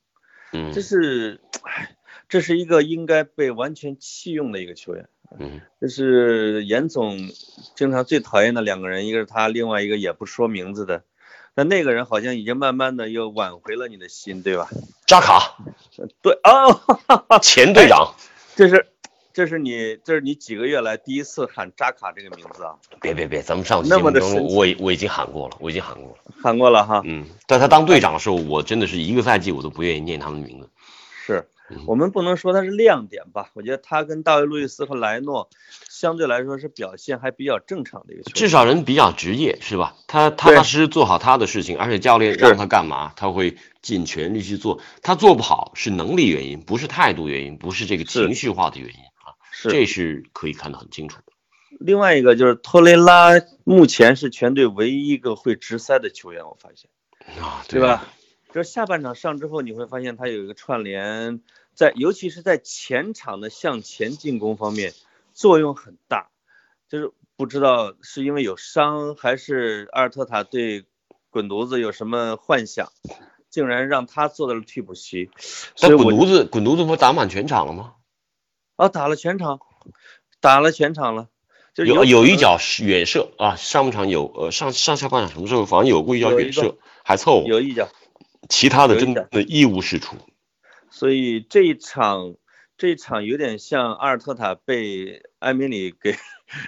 [0.52, 1.94] 嗯这是，唉，
[2.30, 5.08] 这是一个应该被完全弃用的一个球员。
[5.38, 7.18] 嗯，这是严总
[7.76, 11.02] 经常最讨厌的两个人，一个是他，另外一个也不说名字的。
[11.54, 14.68] 但那个人好像已经慢慢的又挽回了你的心，对吧？
[15.06, 15.56] 扎卡
[16.22, 16.80] 对哦，
[17.42, 18.14] 前队长，
[18.54, 18.86] 这是，
[19.32, 22.76] 这是你，这是你几个月来第一次喊扎卡这个名字啊？
[23.02, 26.18] 别别别，咱们上期那节目中么的神奇我我已经喊过了，我已经喊过了。
[26.40, 27.02] 喊过了哈。
[27.04, 30.68] 嗯，但他当队长的时候，我真的是一个赛季我都不愿意念他们的名字。
[31.26, 31.46] 是嗯
[31.86, 33.50] 我们不能说他是亮点吧？
[33.54, 35.48] 我觉得他跟大卫·路易斯和莱诺
[35.88, 38.34] 相对来说是表现还比较正常的一个球员。
[38.34, 39.94] 至少人比较职业，是吧？
[40.06, 44.80] 他踏踏实实做好他的事情，而且教练让他干嘛，他会尽全力去做。
[45.02, 51.32] 他做不好是能力原因，不是态度原因，不是这个情绪化的原因啊，是这是可以看得很清楚的。
[51.78, 53.30] 另外一个就是托雷拉，
[53.64, 56.90] 目前是全队唯一一个会直塞的球员，我发现，
[57.42, 58.06] 啊，对吧？
[58.52, 61.40] 就是下半场上之后，你会发现他有一个串联，
[61.74, 64.92] 在尤其是在前场的向前进攻方面
[65.32, 66.30] 作用很大。
[66.88, 70.84] 就是不知道是因为有伤，还是阿尔特塔对
[71.30, 72.90] 滚犊子有什么幻想，
[73.48, 75.30] 竟然让他做到了替补席。
[75.76, 77.94] 所但以滚犊子，滚犊子不打满全场了吗？
[78.74, 79.60] 啊，打了全场，
[80.40, 81.28] 打了全场了，
[81.72, 87.88] 就有有一脚是远射啊，上半场有呃上上下半场什么时候好像有过一脚远射，还凑合，有一脚。
[88.50, 90.16] 其他的真的一无是处。
[90.90, 92.34] 所以这一场，
[92.76, 96.16] 这一场有点像阿尔特塔被埃梅里给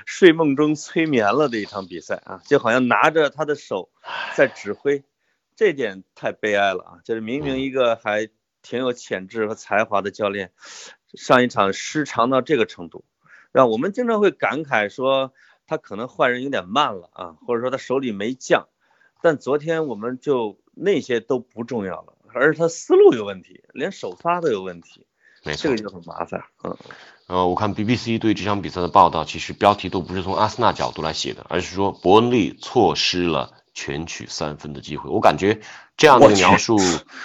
[0.07, 3.91] 睡梦中催眠了的一场比赛啊，就好像拿着他的手
[4.35, 5.03] 在指挥，
[5.57, 6.93] 这点太悲哀了啊！
[7.05, 8.29] 就是明明一个还
[8.63, 10.53] 挺有潜质和才华的教练，
[11.15, 13.05] 上一场失常到这个程度，
[13.51, 15.35] 让我们经常会感慨说
[15.67, 18.69] 他可能换人有点慢了啊，或者说他手里没将，
[19.21, 22.15] 但昨天我们就那些都不重要了。
[22.35, 25.07] 而是他思路有问题，连首发都有问题，
[25.45, 26.43] 没错这个，就很麻烦。
[26.65, 26.77] 嗯，
[27.27, 35.11] 呃，我看 BBC 对这场比赛的报道，其实标题都不是从阿森纳角度来写的，而是说伯恩利错失了全取三分的机会。
[35.11, 35.61] 我感觉
[35.99, 36.79] 这样的一个描述，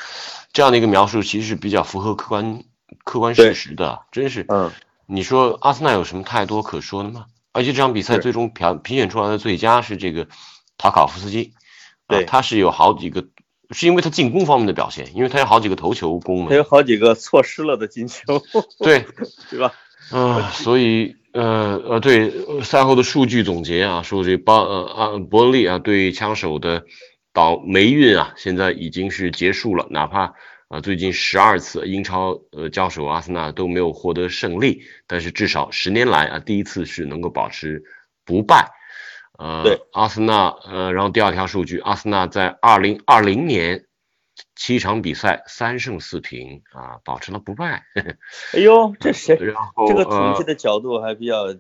[0.52, 2.64] 这样的一个描述其实是比较符合客观
[3.06, 4.46] 客观事实的，真是。
[4.50, 4.72] 嗯，
[5.06, 7.28] 你说阿森纳有什么太多可说的吗？
[7.54, 10.28] 而且这场比赛最终评评选出来的最佳是这个
[10.78, 11.54] 塔卡夫斯基，
[12.08, 13.26] 啊对，他是有好几个，
[13.72, 18.42] 是因为他进攻方面的表现，因为他有好几个头球攻门，他有好几个错失了的进球，
[18.80, 19.06] 对，
[19.50, 19.74] 对吧？
[20.10, 26.86] 啊、所以呃呃，对呃赛后的数据总结啊，说这巴呃啊伯恩利啊对枪手的
[27.34, 30.34] 倒霉运啊，现在已经是结束了，哪怕
[30.70, 37.84] 啊最近十二次英超呃交手阿森纳都没有获得胜利，但是至少十年来啊第一次是能够保持
[38.24, 38.72] 不败。
[39.38, 43.86] 呃对，阿森纳呃，然后第二条数据，阿森纳在二零二零年
[44.56, 47.84] 七场比赛三胜四平啊，保持了不败。
[48.54, 49.36] 哎呦，这谁？
[49.40, 51.56] 然后这个统计呃的角度还比较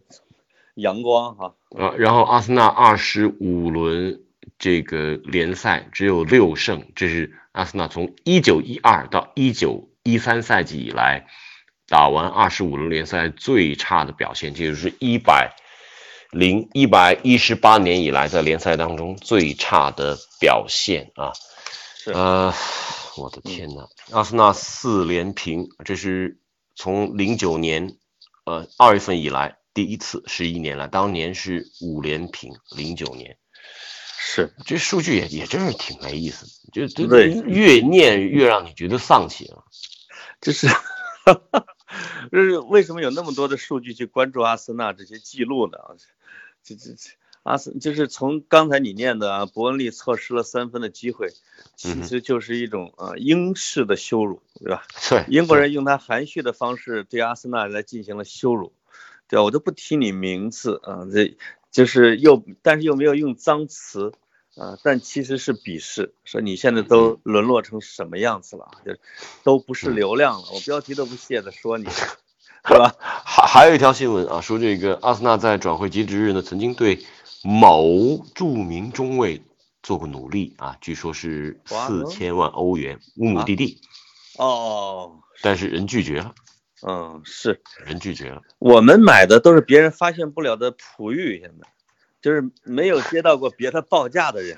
[0.75, 1.53] 阳光哈。
[1.75, 4.21] 呃，然后阿森纳二十五轮
[4.57, 11.27] 这个联赛只有六胜，这是阿森纳从一九一二到一九一三赛季以来
[11.87, 15.55] 打完二十五轮联赛最差的表现，这就是一百
[16.31, 21.31] 零一百一十八年以来在联赛当中最差的表现啊。
[21.99, 22.53] 是呃，
[23.17, 26.39] 我的天呐，阿森纳四连平，这是
[26.75, 27.97] 从零九年
[28.45, 33.37] 呃二月份以来第一次，十一年了，当年是五连平，零九年。
[34.19, 39.63] 是，这数据也也真是挺没意思的，就就对越念越让你觉得丧气啊。
[40.39, 40.67] 就是，
[42.31, 45.77] 就是为什么有那么多的数据去关注阿森纳这些记录呢？
[46.75, 47.11] 这这这，
[47.43, 51.29] 阿森就是从刚才你念的啊，伯恩利错失了三分的机会，
[51.75, 54.83] 其实就是一种啊英式的羞辱，对吧？
[55.09, 58.73] 对，英国人用他含蓄的方式对阿森纳来进行了羞辱，
[59.27, 59.43] 对吧？
[59.43, 61.37] 我都不提你名字啊，这
[61.71, 64.11] 就是又但是又没有用脏词。
[64.57, 68.97] 啊，但其实是鄙视，说你现在都沦落成什么样子了，就
[69.43, 71.85] 都不是流量了，我标题都不屑的说你，
[72.65, 72.95] 是吧？
[72.99, 77.05] 还还有一条新闻啊，说这个阿森纳在转会截止日呢，曾经对
[77.43, 79.41] 某著名中卫
[79.83, 83.81] 做过努力啊，据说是四千万欧元，乌姆蒂蒂，
[84.37, 86.33] 哦，但是人拒绝了，
[86.87, 87.61] 嗯，是。
[87.85, 91.67] 人拒绝了，我们买的都是别人发现不了的璞玉，现在。
[92.19, 94.57] 就是没有接到过别的报价的人，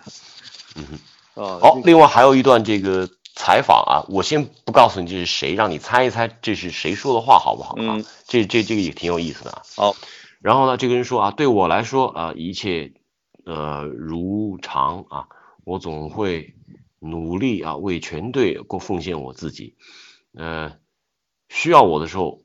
[0.76, 1.00] 嗯哼，
[1.36, 3.08] 哦，好，另外还有一段这个
[3.39, 7.95] 采访啊，我先不告诉你这是谁，让你猜一猜这是谁说的话，好不好啊？
[7.95, 9.62] 嗯，这这这个也挺有意思的啊。
[9.78, 9.95] 好，
[10.41, 12.91] 然后呢，这个人说啊，对我来说啊，一切
[13.45, 15.28] 呃如常啊，
[15.63, 16.54] 我总会
[16.99, 19.78] 努力啊，为全队过奉献我自己，
[20.34, 20.78] 呃，
[21.47, 22.41] 需要我的时候，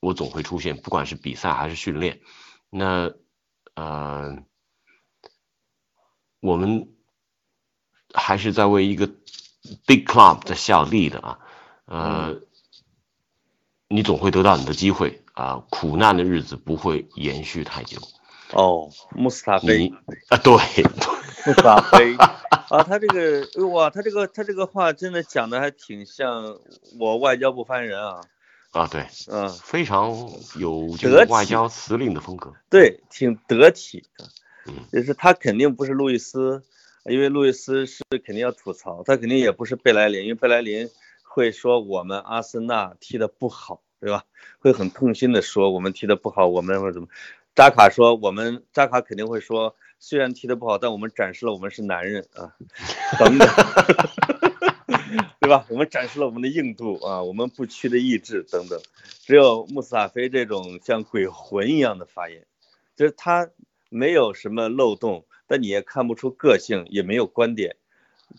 [0.00, 2.20] 我总会出现，不管是比赛还是训练，
[2.70, 3.12] 那。
[3.74, 4.38] 呃，
[6.40, 6.88] 我们
[8.14, 9.10] 还是在为一个
[9.86, 11.38] big club 的效力的啊，
[11.86, 12.36] 呃，
[13.88, 17.98] 你总会得到你的机会啊，苦难的日子不会延续太久。
[18.52, 19.92] 哦，穆斯塔菲。
[20.28, 20.54] 啊，对，
[21.46, 22.16] 穆斯塔菲。
[22.70, 26.58] 啊，他这个哇，他这个他这个话真的讲的还挺像
[26.98, 28.20] 我外交部发言人啊。
[28.72, 30.10] 啊，对，嗯，非常
[30.56, 34.04] 有这个外交辞令的风格，对，挺得体，
[34.66, 36.62] 嗯，就是他肯定不是路易斯，
[37.08, 40.88] 因为路易斯是肯定要吐槽，他肯定也不是贝莱林，因为贝莱林
[41.22, 44.24] 会说我们阿森纳踢的不好，对吧？
[44.58, 47.08] 会很痛心的说我们踢的不好，我们或者怎么？
[47.54, 52.54] 扎卡说我们扎卡肯定会说，虽然踢的不好，但我们展示了我们是男人啊，
[53.18, 53.48] 等等。
[55.40, 55.64] 对吧？
[55.68, 58.80] 我们展示了我们的硬度啊，我们不屈的意志等等。
[59.20, 62.44] 只有穆斯塔菲这种像鬼魂一样的发言，
[62.96, 63.48] 就是他
[63.88, 67.76] 没有什么漏洞，但你也看不出个性，也没有观点，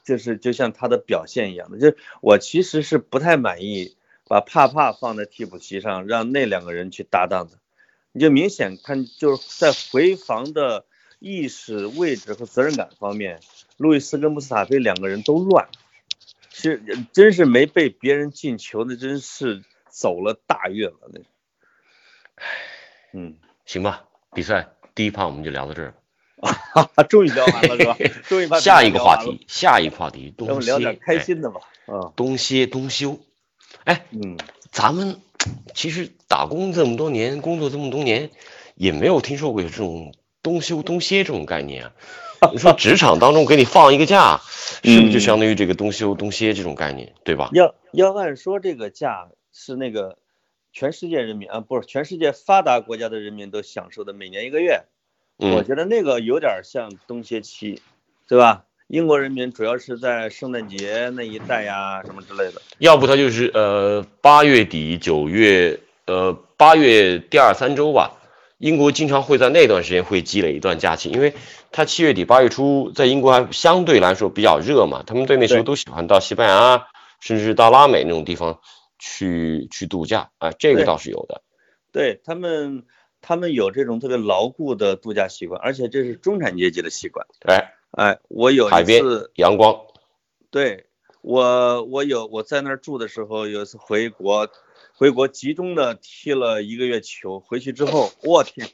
[0.04, 1.80] 就是就像他的表现一样的。
[1.80, 3.96] 就是我其实是不太满意
[4.28, 7.60] 把帕帕放在替补席上，让那两个人去搭档的。
[8.12, 10.86] 你就明显看，就是在回防的
[11.20, 13.40] 意识、位置和责任感方面，
[13.78, 15.70] 路易斯跟穆斯塔菲两个人都乱。
[16.50, 16.82] 是，
[17.14, 21.26] 真是没被别人进球，那真是走了大运了，那是。
[23.14, 25.94] 嗯，行吧，比赛第一趴我们就聊到这儿，
[27.10, 27.98] 终于聊完了 是吧？
[28.28, 31.62] 终于把下一个话题，下一个话题，东聊点开心的吧。
[31.86, 33.20] 啊，东歇东休。
[33.84, 34.38] 哎，嗯，
[34.72, 35.22] 咱们
[35.74, 38.30] 其实打工这么多年，工作这么多年，
[38.76, 41.92] 也没有听说过有这种东休东歇这种概念啊。
[42.54, 44.40] 你说职场当中给你放一个假，
[44.84, 47.50] 是不是就相当于这个东休东歇这种概念，对吧？
[47.54, 50.20] 要要按说这个假是那个
[50.72, 54.84] 全世界人民啊，不是全世界发达国家的人民都享受的每年一个月，
[55.38, 57.82] 我觉得那个有点像冬歇期，
[58.28, 58.66] 对吧？
[58.88, 62.62] 英国人民主要是在圣诞节那一带呀什么之类的。
[62.80, 68.14] 要不他就是呃八月底九月呃八月第二三周吧。
[68.60, 71.36] 英国经常会在那段时间会积累一段假期，因为
[71.72, 76.88] 他七月底八月初在英国还相对来说比较热嘛，他们对那时候都喜欢到西班牙，
[77.20, 78.60] 甚至到拉美那种地方
[78.98, 81.44] 去去度假啊，这个倒是有的。
[81.92, 82.84] 对他们，
[83.22, 87.26] 他们有这种特别牢固的度假习惯，而且这是中产阶级的习惯。
[87.46, 89.82] 哎哎，我有一次阳光，
[90.52, 90.86] 对
[91.22, 94.50] 我我有我在那儿住的时候，有一次回国。
[95.00, 98.68] 回国集中的踢了一个月球，回去之后，我天，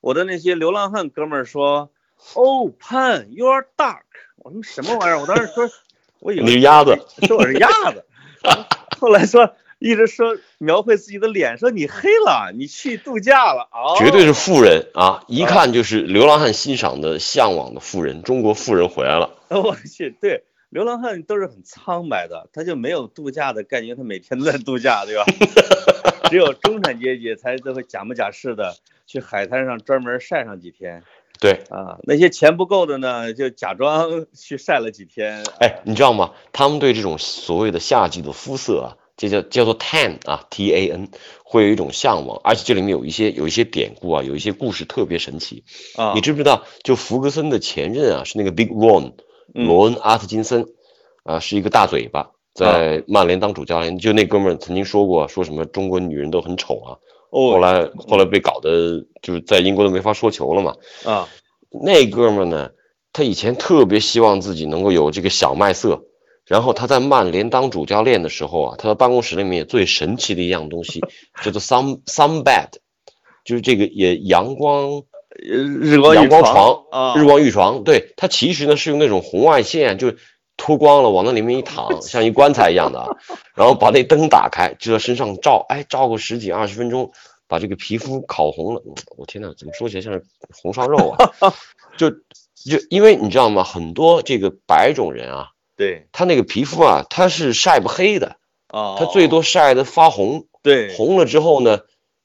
[0.00, 1.90] 我的那些流浪汉哥们儿说
[2.32, 4.04] ，Oh Pan，you're dark。
[4.36, 5.20] 我说什么玩意儿？
[5.20, 5.68] 我当时说，
[6.20, 6.96] 我以为你是鸭子，
[7.26, 8.06] 说我是鸭子。
[8.98, 13.96] 后来说一直说描绘自己的脸，说你黑了，你去度假了啊？
[13.98, 18.22] 绝对是富人啊，一看就是流浪汉欣赏的、向往的富人。
[18.22, 19.30] 中国富人回来了。
[19.50, 20.44] 我去，对。
[20.68, 25.24] 流浪汉都是很苍白的，他就没有度假的感觉，他每天都在度假，对吧？
[26.28, 28.74] 只有中产阶级才都会假模假式的
[29.06, 31.04] 去海滩上专门晒上几天。
[31.38, 35.44] 对，啊，那些钱不够的呢，就假装去晒了几天。
[35.60, 36.32] 哎，你知道吗？
[36.52, 41.08] 他们对这种所谓的夏季的肤色啊，这叫叫做 tan 啊，T A N，
[41.42, 45.64] 会有一种向往，而且这里面有一些有一些典故啊，有一些故事特别神奇。
[45.96, 46.64] 啊，你知不知道？
[46.84, 49.14] 就福格森的前任啊，是那个 Big Ron，
[49.54, 50.66] 罗恩·阿特金森，
[51.24, 53.98] 啊，是一个大嘴巴，在曼联当主教练。
[53.98, 56.98] 就那哥们儿曾经说过，说什么中国女人都很丑啊。
[57.30, 60.74] 哦，后来后来被搞得就是在英国都没法说球了嘛。
[61.06, 61.26] 啊，
[61.70, 62.70] 那哥们儿呢，
[63.14, 66.04] 他以前特别希望自己能够有这个小麦色。
[66.46, 71.00] 然后他在曼联当主教练的时候啊，他的办公室里面最神奇的一样东西
[71.42, 72.68] 叫做 sun sun bed，
[73.44, 77.82] 就是这个也阳光日光阳光床啊，日光浴床。
[77.82, 80.14] 对，它其实呢是用那种红外线，就
[80.56, 83.08] 脱光了往那里面一躺，像一棺材一样的啊。
[83.56, 87.10] 然后把那灯打开，就在身上照，哎，照个十几二十分钟，
[87.48, 88.82] 把这个皮肤烤红了。
[89.16, 90.24] 我天呐，怎么说起来像是
[90.62, 91.32] 红烧肉啊？
[91.98, 93.64] 就就因为你知道吗？
[93.64, 95.48] 很多这个白种人啊。
[95.76, 96.08] 对。
[96.12, 98.36] 他那个皮肤啊，他是晒不黑的，
[98.68, 100.94] 啊，他最多晒得发红，对。
[100.94, 101.80] 红了之后呢，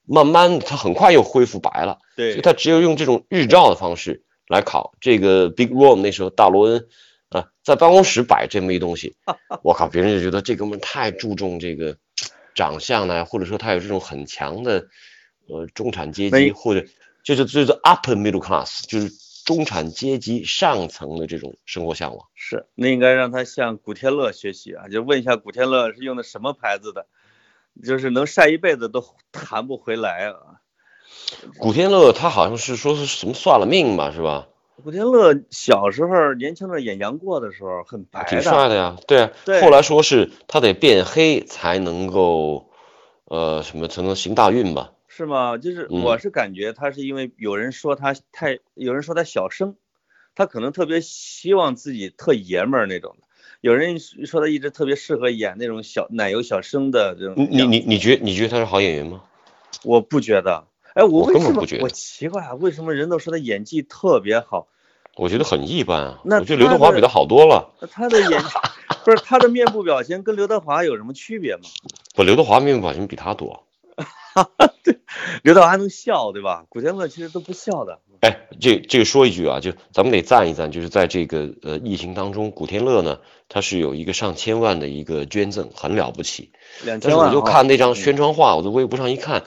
[0.05, 4.93] 慢慢他很快又恢复白了，所以对他只有用这种日照的方式来烤。
[4.99, 6.87] 这个 Big Room 那时候大罗恩
[7.29, 9.15] 啊，在办公室摆这么一东西，
[9.63, 11.97] 我靠，别人就觉得这哥们太注重这个
[12.55, 14.87] 长相呢，或者说他有这种很强的
[15.47, 16.85] 呃中产阶级，或者
[17.23, 19.09] 就是就是 upper middle class，就是
[19.45, 22.27] 中产阶级上层的这种生活向往。
[22.35, 27.07] 是，那应该让他向古天乐学习啊，就问一下古天乐是用的什么牌子的，
[27.83, 30.35] 就是能晒一辈子都弹不回来啊。
[31.59, 34.47] 古天乐他好像是说是什么算了命吧，是吧？
[34.83, 39.31] 古天乐小时候年轻的演杨过的时候很白挺帅的呀，对啊。
[39.45, 42.69] 对后来说是他得变黑才能够，
[43.25, 44.91] 呃，什么才能行大运吧？
[45.13, 45.57] 是吗？
[45.57, 49.75] 就是嗯我是感觉他是因为有人说他太，有人说他小生，
[50.35, 53.27] 他可能特别希望自己特爷们儿那种的。
[53.59, 57.57] 有人说他一直特别适合演那种小奶油小生的这种你。
[57.57, 59.21] 你你你觉你觉得他是好演员吗？
[59.83, 60.63] 我不觉得。
[60.93, 62.53] 哎，我我为什么根本不觉得我奇怪啊？
[62.55, 64.67] 为什么人都说他演技特别好？
[65.17, 66.21] 我觉得很一般啊。
[66.23, 67.69] 那我觉得刘德华比他好多了。
[67.81, 68.41] 那他的演
[69.03, 71.63] 不是他的面部表情跟刘德华有什么区别吗？
[72.15, 73.67] 不，刘德华面部表情比他多。
[75.43, 76.65] 刘德华还能笑，对吧？
[76.69, 77.99] 古天乐其实都不笑的。
[78.21, 86.51] 哎，这这个说一句啊，就咱们得赞一赞，就是在这个呃疫情当中，古天乐呢，他是有一个上千万的一个捐赠，很了不起。
[86.85, 89.43] 但是我两千万我，就看那张嗯宣传画，我在微博上一看，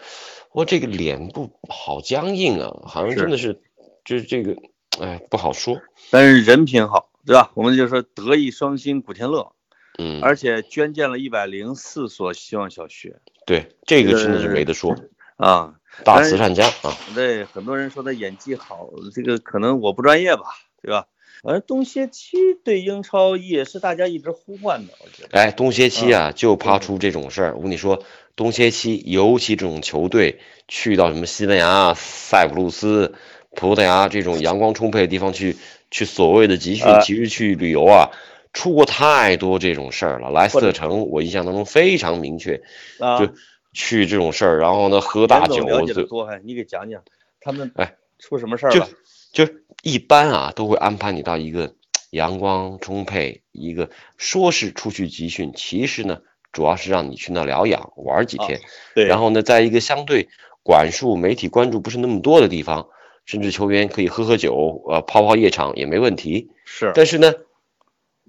[0.53, 3.61] 我这个脸部好僵硬啊，好像真的是，
[4.05, 4.57] 就是这个，
[5.01, 5.81] 哎，不好说。
[6.11, 7.53] 但是人品好，对吧？
[7.55, 9.53] 我们就说德艺双馨古天乐，
[9.99, 14.97] 嗯，而且捐建了一百零四所希望小学对，这个真的是没得说，
[15.37, 15.75] 啊。
[16.03, 16.97] 大慈善家啊。
[17.15, 20.43] 对，很多人说他演技好，这个可能我不专业吧，
[20.83, 21.07] 对吧？
[21.43, 25.39] 反正东歇期对英超也是大家一直呼唤的，我觉得。
[25.39, 27.55] 哎，东歇期啊，就怕出这种事儿。
[27.55, 28.03] 我跟你说，
[28.35, 33.15] 东歇期，尤其这种球队去到什么西班牙、塞浦路斯、
[33.51, 35.57] 葡萄牙这种阳光充沛的地方去，
[35.91, 38.11] 去所谓的集训啊，其实去旅游啊，
[38.55, 40.31] 出过太多这种事儿了。
[40.31, 42.63] 莱斯特城，我印象当中非常明确，
[42.99, 43.35] 啊，就
[43.75, 47.03] 去这种事儿，然后呢喝大酒了，解的就多，还你给讲讲
[47.41, 48.89] 他们哎出什么事儿就了？
[49.33, 49.47] 就
[49.83, 51.75] 一般啊，都会安排你到一个
[52.11, 56.21] 阳光充沛，一个说是出去集训，其实呢，
[56.53, 58.61] 主要是让你去那疗养玩几天，
[58.95, 60.29] 对，然后呢，在一个相对
[60.63, 62.89] 管束、媒体关注不是那么多的地方，
[63.27, 66.51] 甚至球员可以喝喝酒，呃，泡泡夜场也没问题。
[66.65, 67.35] 是但是呢，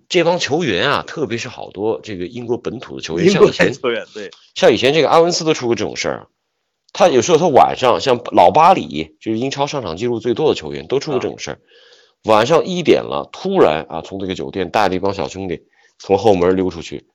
[0.08, 6.28] 这帮球员啊，特别是好多这个英国本土的球员，像以前球员，对，像以前这个阿文斯都出过这种事儿，
[6.93, 11.60] 他有时候他晚上像老巴里，就是英超上场记录最多的球员，都出过这种事儿。
[12.24, 15.64] 晚上一点了，突然啊，从这个酒店带了一帮小兄弟
[15.99, 17.06] 从后门溜出去，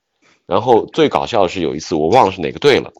[0.47, 2.93] 然后最搞笑的是有一次我忘了是哪个队了，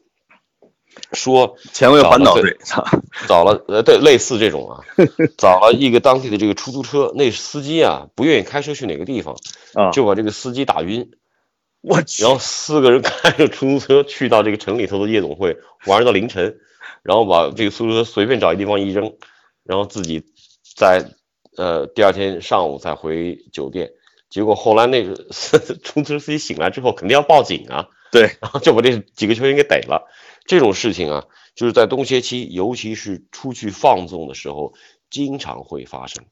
[1.13, 2.85] 说前卫环岛找了队，操，
[3.29, 4.85] 找了呃对类似这种啊，
[5.39, 9.37] 找了一个当地的这个出租车，那司机啊不愿意开车去哪个地方，
[9.75, 11.11] 啊，就把这个司机打晕，
[11.81, 16.59] 我去然，后四个人 开着出租车去到这个城里头的夜总会玩到凌晨，
[17.03, 19.15] 然后把这个出租车随便找一地方一扔，
[19.65, 20.25] 然后自己
[20.77, 21.11] 在
[21.57, 23.91] 呃第二天上午再回酒店。
[24.29, 25.15] 结果后来那个
[25.83, 30.09] 出租车司机醒来之后肯定要报警啊，对，然后就把这几个球员给逮了。
[30.45, 34.75] 这种事情啊，就是在冬歇期，尤其是出去放纵的时候，
[35.11, 36.25] 经常会发生。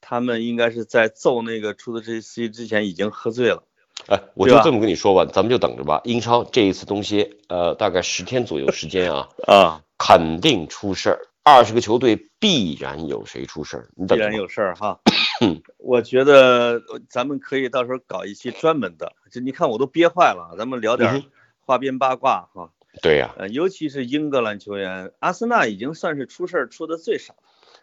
[0.00, 3.64] 他们应该是在揍那个出租车司机之前已经喝醉了。
[4.06, 6.00] 哎，我就这么跟你说吧，咱们就等着吧。
[6.04, 15.00] 英超这一次冬歇，呃，大概十天左右时间啊， 啊，肯定出事儿，二十个球队必然有谁出事儿，你等着必然有事儿哈
[15.40, 15.62] 嗯。
[15.78, 21.24] 我觉得咱们可以到时候搞一期专门的，就你看我都憋坏了，咱们聊点
[21.58, 22.70] 花边八卦哈。
[23.02, 27.34] 对呀、呃，尤其是英格兰球员，阿森纳已经算是出事儿出的最少。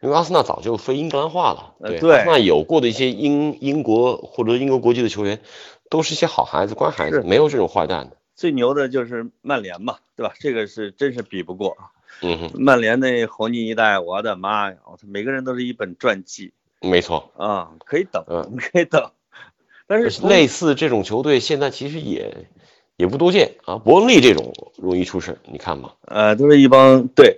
[0.02, 5.40] 因为阿森纳早就非英格兰化了，对，呃对阿森纳有过的一些英英国或者英国国籍的球员，
[5.90, 8.18] 都是一些好孩子、乖孩子，没有这种坏蛋的。
[8.36, 10.34] 最牛的就是曼联嘛，对吧？
[10.40, 11.78] 这个是真是比不过。
[12.22, 14.78] 嗯哼，曼联那黄金一代，我的妈呀！
[14.86, 17.32] 我操，每个人都是一本传记没错。
[17.38, 19.12] 啊，可以等，嗯可以等。
[19.88, 22.48] 但是类似这种球队现在其实也
[23.04, 25.94] 也不多见啊，伯恩利这种容易出事，你看吧。
[26.06, 27.38] 呃，都是一帮对，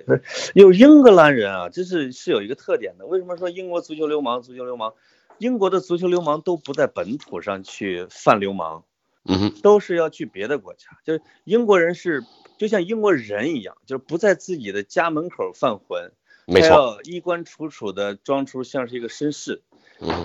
[0.53, 3.07] 有英格兰人啊，这是是有一个特点的。
[3.07, 4.43] 为什么说英国足球流氓？
[4.43, 4.93] 足球流氓，
[5.39, 8.84] 英国的足球流氓都不在本土上去犯流氓，
[9.28, 10.99] 嗯哼，都是要去别的国家。
[11.03, 12.24] 就是英国人是
[12.59, 16.11] 就像英国人一样，就是不在自己的家门口犯浑，
[16.45, 16.70] 没错。
[16.70, 19.63] 要衣冠楚楚的装出像是一个绅士，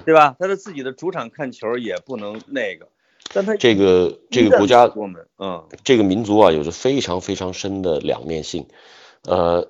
[0.05, 0.36] 对吧？
[0.38, 2.88] 他在自己的主场看球也不能那个，
[3.33, 4.91] 但他这个这个国家
[5.39, 5.64] 嗯。
[5.85, 8.66] 这个民族啊，有着非常非常深的两面性，
[9.24, 9.68] 呃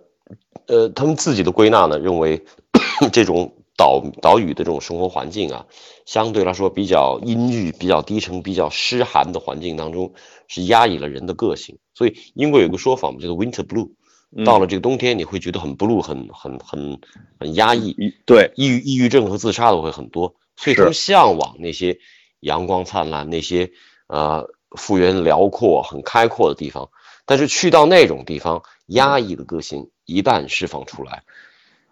[0.67, 2.45] 呃，他们自己的归纳呢，认为
[3.13, 5.67] 这种岛岛屿的这种生活环境啊，
[6.07, 10.13] 相对来说比较阴郁、比较低沉、比较湿寒的环境当中，
[10.49, 11.79] 是压抑了人的个性。
[11.95, 13.91] 所以英国有个说法嘛，叫做 winter blue，
[14.37, 14.45] 嗯。
[14.45, 17.01] 到了这个冬天，你会觉得很 blue，很很很
[17.39, 18.53] 很压抑，对。
[18.57, 21.99] 抑郁、抑郁症和自杀的会很多，所以他们向往那些
[22.41, 23.71] 阳光灿烂、那些
[24.09, 26.91] 呃幅员辽阔、很开阔的地方。
[27.27, 31.23] 但是去到那种地方，压抑的个性一旦释放出来，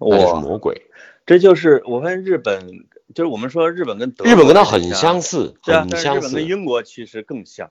[0.01, 0.91] 那就是，魔鬼。
[1.27, 2.67] 这就是我发现日本，
[3.15, 6.43] 就是我们说日本跟德国日本跟它很相，似，啊，很相但是日本跟似。
[6.43, 7.71] 英国其实更像，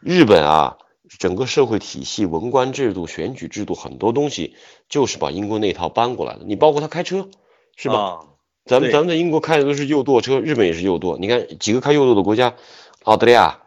[0.00, 0.76] 日本啊，
[1.18, 4.54] 整个社会体系、文官制度、选举制度很多东西，
[4.88, 6.44] 就是把英国那套搬过来的。
[6.44, 7.28] 你包括他开车，
[7.74, 7.98] 是吧？
[7.98, 8.20] 啊
[8.70, 11.18] 咱们咱们在英国开的都是右舵车，日本也是右舵。
[11.18, 12.54] 你看几个开右舵的国家，
[13.02, 13.58] 澳大利亚，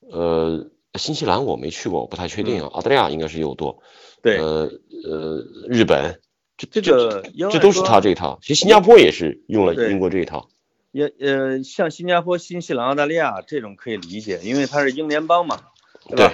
[0.00, 2.66] 呃，新西兰我没去过，我不太确定啊。
[2.72, 4.68] 澳大利亚应该是右舵，嗯对，呃
[5.04, 6.20] 呃，日本，
[6.56, 7.22] 这这个
[7.52, 8.40] 这都是说他这一套。
[8.42, 10.48] 其实新加坡也是用了英国这一套。
[10.90, 15.60] 也呃，像新加坡、新西兰、澳大利亚这种可以理解，因为它是英联邦嘛，
[16.08, 16.32] 对吧？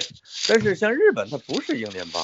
[0.48, 2.22] 但是像日本，它不是英联邦，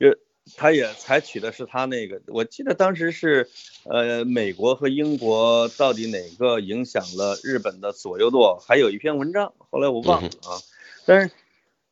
[0.00, 0.16] 呃，
[0.54, 3.48] 它也采取的是他那个，我记得当时是，
[3.84, 10.62] 呃，美国和英国到底哪个影响了日本的左右舵，还有一篇文章，后来我忘了啊。
[11.04, 11.34] 但是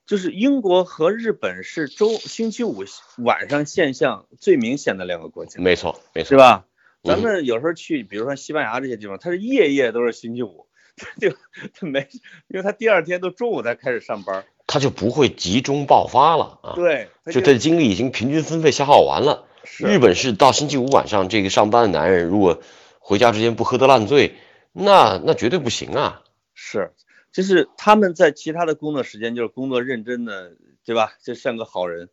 [0.07, 2.85] 就是英国和日本是周星期五
[3.19, 6.67] 晚上现象最明显的两个国家，没错，没错，是吧？
[7.03, 10.67] 咱嗯们有时候去，比如说西班牙这些地方，它是夜夜都是星期五，
[11.21, 11.31] 就
[11.75, 12.09] 他没，
[12.49, 14.45] 因为他第二天都中午才开始上班，
[14.75, 16.73] 他就不会集中爆发了啊。
[16.75, 19.47] 对，它就他的精力已经平均分配消耗完了。
[19.65, 22.61] 是日本是到星期五晚上，这个上班的男人如果
[22.99, 24.35] 回家之前不喝得烂醉，
[24.73, 26.25] 那那绝对不行啊。
[26.55, 26.93] 是，
[27.31, 31.13] 就是他们在其他的工作时间就是工作认真的，对吧？
[31.23, 32.09] 就像个好人，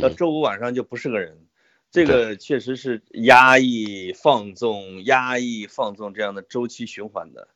[0.00, 1.48] 到嗯，周五晚上就不是个人。
[1.90, 7.48] 这个确实是压抑、放纵、压抑、放纵这样的周期循环的，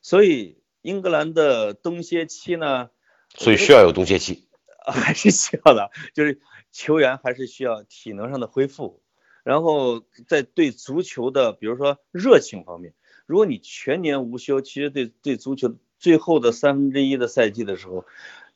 [0.00, 2.88] 所以英格兰的冬歇期呢，
[3.36, 4.42] 所以需要有冬歇期。
[4.86, 9.00] 还是需要的， 就是球员还是需要体能上的恢复，
[9.42, 12.94] 然后在对足球的，比如说热情方面，
[13.26, 18.04] 如果你全年无休，其实对对足球最后的三分之一的赛季的时候，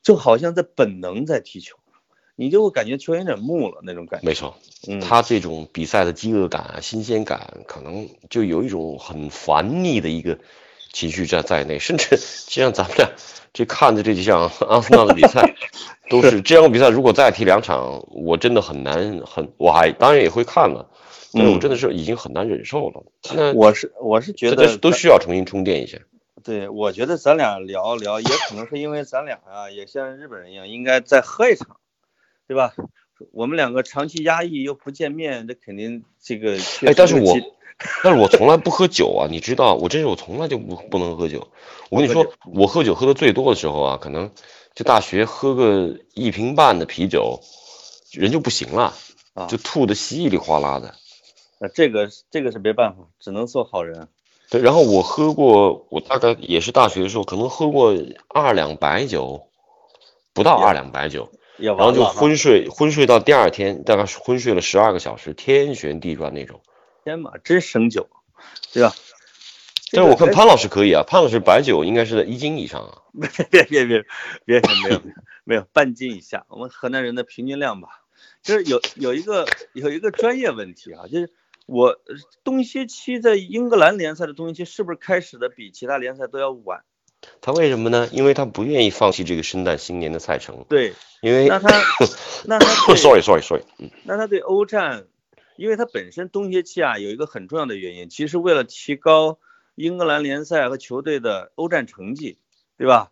[0.02, 1.76] 就好像在本能在踢球，
[2.36, 4.26] 你就会感觉球员有点木了那种感觉。
[4.26, 4.56] 没错，
[4.86, 10.38] 嗯，他这种比赛的饥饿感啊、新鲜感，可能就有一种很烦腻的一个
[10.92, 12.16] 情绪在在内，甚至就
[12.62, 13.10] 像咱们俩
[13.52, 15.54] 这看的这几场 阿森纳的比赛，
[16.10, 16.88] 都是这样的比赛。
[16.88, 20.88] 如果再踢两场，我真的很难很，我还当然也会看了，
[21.32, 23.02] 但是我嗯真的是已经很难忍受了。
[23.34, 25.98] 那我是我是觉得都都需要重新充电一下。
[26.42, 31.76] 对，我觉得咱俩聊聊，也可能是因为咱俩啊，也像日本人一样，应该再喝一场，
[32.48, 32.72] 对吧？
[33.32, 36.56] 我们两个长期压抑又不见面，这肯定这个
[36.86, 37.36] 哎，但是我
[38.02, 41.48] 但是我从来不喝酒啊，你知道，我真是我从来就不不能喝酒。
[41.88, 44.30] 我跟你说，我喝酒喝的最多的时候啊，可能
[44.74, 47.40] 就大学喝个一瓶半的啤酒，
[48.12, 48.94] 人就不行了，
[49.34, 50.94] 啊就吐的稀里哗啦的。
[51.58, 54.08] 呃这个这个是没办法，只能做好人。
[54.50, 57.94] 对，然后我喝过，我大概也是大学的时候，可能喝过
[58.28, 59.46] 二两白酒，
[60.32, 66.60] 不到二两白酒，也然后就昏睡，昏睡到第二天，大概是昏睡了十二个小时，天旋地转那种。
[67.04, 68.08] 天马真省酒，
[68.72, 68.94] 对吧？
[69.92, 72.98] 但是我看潘老师可以啊，潘老师白酒应该是在一斤以上啊。
[73.50, 74.04] 别别别别
[74.44, 75.02] 别没有
[75.42, 77.88] 没有半斤以下，我们河南人的平均量吧，
[78.42, 81.32] 就是有有一个有一个专业问题啊，就是
[81.66, 86.84] 我呃冬歇期在英格兰联赛的东歇期是不是开始的比其他联赛都要晚？
[87.40, 88.08] 他为什么呢？
[88.12, 91.68] 因为他不愿意放弃这个圣诞新年的赛程，对，因为那他
[92.46, 95.06] 那他对 sorry sorry sorry，嗯那他对欧战，
[95.56, 99.38] 因为他本身冬歇期啊有一个很重要的原因，其实为了提高
[99.74, 102.38] 英格兰联赛和球队的欧战成绩，
[102.76, 103.10] 对吧？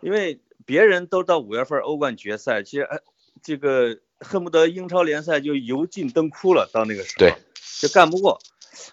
[0.00, 2.98] 因为别人都到五月份欧冠决赛，其实哎，
[3.42, 7.34] 这个恨不得英超联赛就油尽灯枯了，到那个时候对
[7.80, 8.38] 就干不过。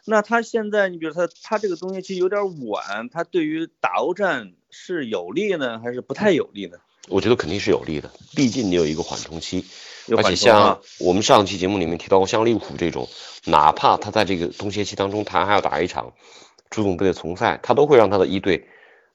[0.06, 6.78] 那他现在，你比如他他这个东西其实有点晚，他对于打欧战是有利呢，还是不太有利呢？
[7.10, 9.64] 我觉得肯定是有利的，毕竟你有一个缓冲期，
[10.16, 13.08] 而且像我们上期节目里面提到过，像利物浦这种，
[13.46, 16.14] 哪怕他在这个冬歇期当中，他还要打一场
[16.70, 18.68] 足总杯的从赛，他都会让他的一队，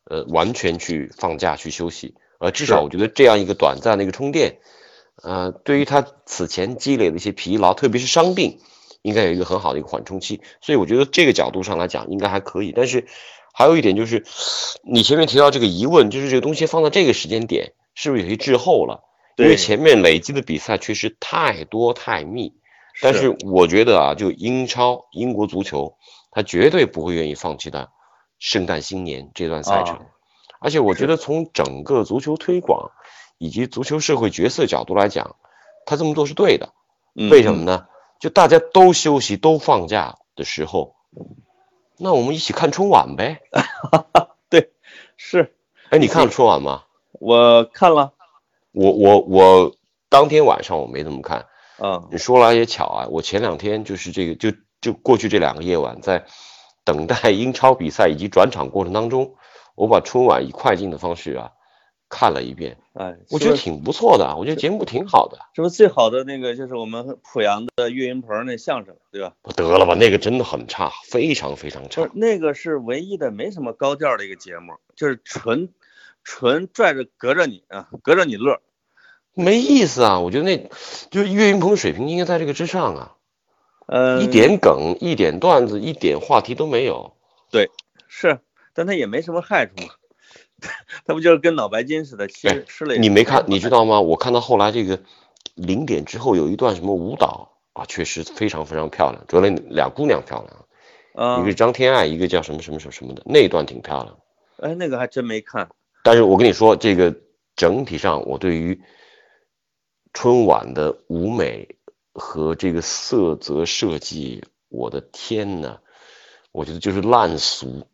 [0.04, 2.14] 呃，完全去放假去休息。
[2.38, 4.60] 呃，至少我觉得这样一个短暂的一个充电，
[5.22, 8.58] 呃，对于他此前积累的一些疲劳，特别是伤病，
[9.02, 10.40] 应该有一个很好的一个缓冲期。
[10.60, 12.72] 所以我觉得这个角度上来讲，应该还可以。
[12.74, 13.06] 但是
[13.52, 14.24] 还有一点就是，
[14.82, 19.04] 你前面提到这个疑问，就是这个东西放在这个时间点，是不是有些滞后了？
[19.36, 22.54] 因为前面累积的比赛确实太多太密，
[23.00, 25.96] 但是我觉得啊，就英超、英国足球，
[26.30, 27.90] 他绝对不会愿意放弃的
[28.38, 29.96] 圣诞新年这段赛程。
[29.96, 30.06] 啊
[30.64, 32.92] 而且我觉得从整个足球推广
[33.36, 35.34] 以及足球社会角色角度来讲，
[35.86, 36.72] 他这么做是对的。
[37.16, 37.86] 嗯为什么呢？
[38.22, 40.94] 就大家都休息、都放假的时候，
[41.98, 43.40] 那我们一起看春晚呗。
[44.48, 44.70] 对
[45.16, 45.56] 是
[45.90, 46.84] 哎，你看了春晚吗？
[47.18, 48.12] 我看了，
[48.70, 49.74] 我我我
[50.08, 51.46] 当天晚上我没怎么看。
[51.78, 56.24] 啊，你说来也巧啊，我前两天就是这个，就就过去这两个夜晚，在
[56.84, 59.34] 等待英超比赛以及转场过程当中，
[59.74, 61.50] 我把春晚以快进的方式啊
[62.14, 65.38] 看了一遍，哎，我觉得挺不错的啊，我觉得节目挺好的。
[65.54, 69.32] 是不是最好的那个就是我们濮阳的岳云鹏那相声，对吧？
[69.56, 72.06] 得了吧，那个真的很差，非常非常差。
[72.12, 75.70] 那个是唯一的没什么高调的一个节目，就是纯
[76.22, 78.60] 纯拽着隔着你啊，隔着你乐。
[79.32, 80.20] 没意思啊！
[80.20, 80.68] 我觉得那
[81.10, 83.16] 就是岳云鹏的水平应该在这个之上啊，
[83.86, 87.16] 嗯，一点梗、一点段子、一点话题都没有。
[87.50, 87.70] 对
[88.06, 88.40] 是，
[88.74, 89.94] 但他也没什么害处嘛。
[91.04, 94.00] 他不就是跟脑白金似的，其实吃了你没看，你知道吗？
[94.00, 95.00] 我看到后来这个
[95.54, 100.44] 零点之后有一段什么舞蹈啊，确实非常非常漂亮，主要那俩姑娘漂
[101.14, 104.18] 亮，啊一个是张天爱，一个叫什么什么什么什么的，那一段挺漂亮。
[104.58, 105.68] 哎，那个还真没看。
[106.04, 107.14] 但是我跟你说，这个
[107.56, 108.80] 整体上我对于
[110.12, 111.76] 春晚的舞美
[112.12, 115.78] 和这个色泽设计，我的天呐，
[116.52, 117.86] 我觉得就是烂俗、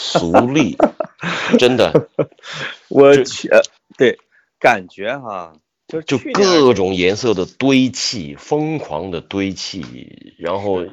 [0.00, 0.76] 俗丽，
[1.58, 2.08] 真的。
[2.88, 3.60] 我去，呃
[3.96, 4.16] 对，
[4.60, 5.54] 感觉哈，
[5.88, 10.84] 就就各种颜色的堆砌，疯狂的堆砌，然后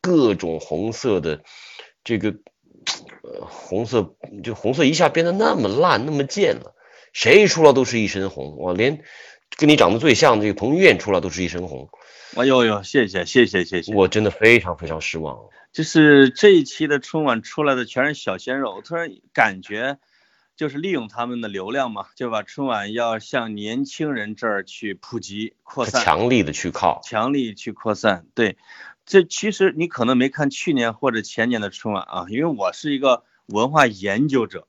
[0.00, 1.42] 各种红色的
[2.02, 2.30] 这个
[3.22, 6.74] 呃红色，就红色一下变得那么烂，那么贱了，
[7.12, 9.04] 谁出来都是一身红，我连
[9.56, 11.88] 跟你长得最像的这个彭于晏出来都是一身红，
[12.36, 13.92] 哎呦呦，谢谢谢谢谢谢。
[13.94, 15.48] 我真的非常非常失望。
[15.72, 19.98] 就是这一期的春晚出来的全是小鲜肉，我突然感觉
[20.56, 28.26] 就是利用他们的流量嘛，就把春晚要向年轻人这儿去普及扩散，强力的去靠，强力去扩散。
[28.34, 28.58] 对，
[29.06, 34.66] 这其实你可能没看去年或者前年的春晚啊，因为我是一个文化研究者，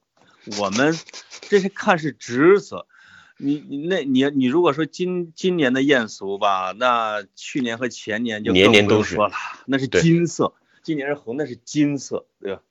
[0.59, 0.97] 我们
[1.49, 2.87] 这是看是职责。
[3.41, 9.33] 你你那你你如果说今今年的艳俗吧，那去年和前年就年年都说了，
[9.65, 12.61] 那是金色，今年是红，那是金色，对吧？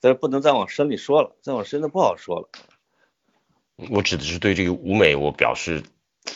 [0.00, 2.48] 但是不能再往深里说了，再往深的不好说了。
[3.90, 5.82] 我指的是对这个舞美，我表示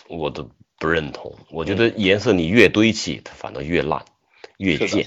[0.08, 0.48] 我的
[0.78, 1.36] 不认同。
[1.50, 4.04] 我觉得颜色你越堆砌，它反倒越烂，
[4.58, 5.06] 越贱。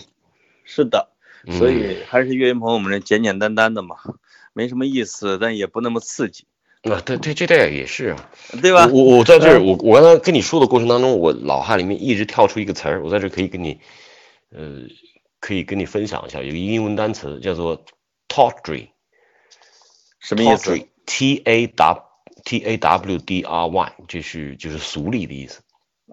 [0.63, 1.11] 是的，
[1.47, 3.97] 所嗯以还是岳云鹏我们这简简单单的嘛，
[4.53, 6.45] 没什么意思，但也不那么刺激，
[6.83, 8.29] 啊，对对，这代也是啊。
[8.61, 8.87] 对吧？
[8.87, 13.81] 我我在这儿，嗯我我刚才跟你说的过程当中，我脑海里面一直跳出一个词儿，我在这儿可以跟你，
[14.51, 14.83] 呃，
[15.39, 17.83] 可以跟你分享一下，有一个英文单词叫做
[18.29, 18.89] tawdry，
[20.19, 22.03] 什么意思？？T A W
[22.45, 25.61] T A W D R Y，这是就是俗丽的意思，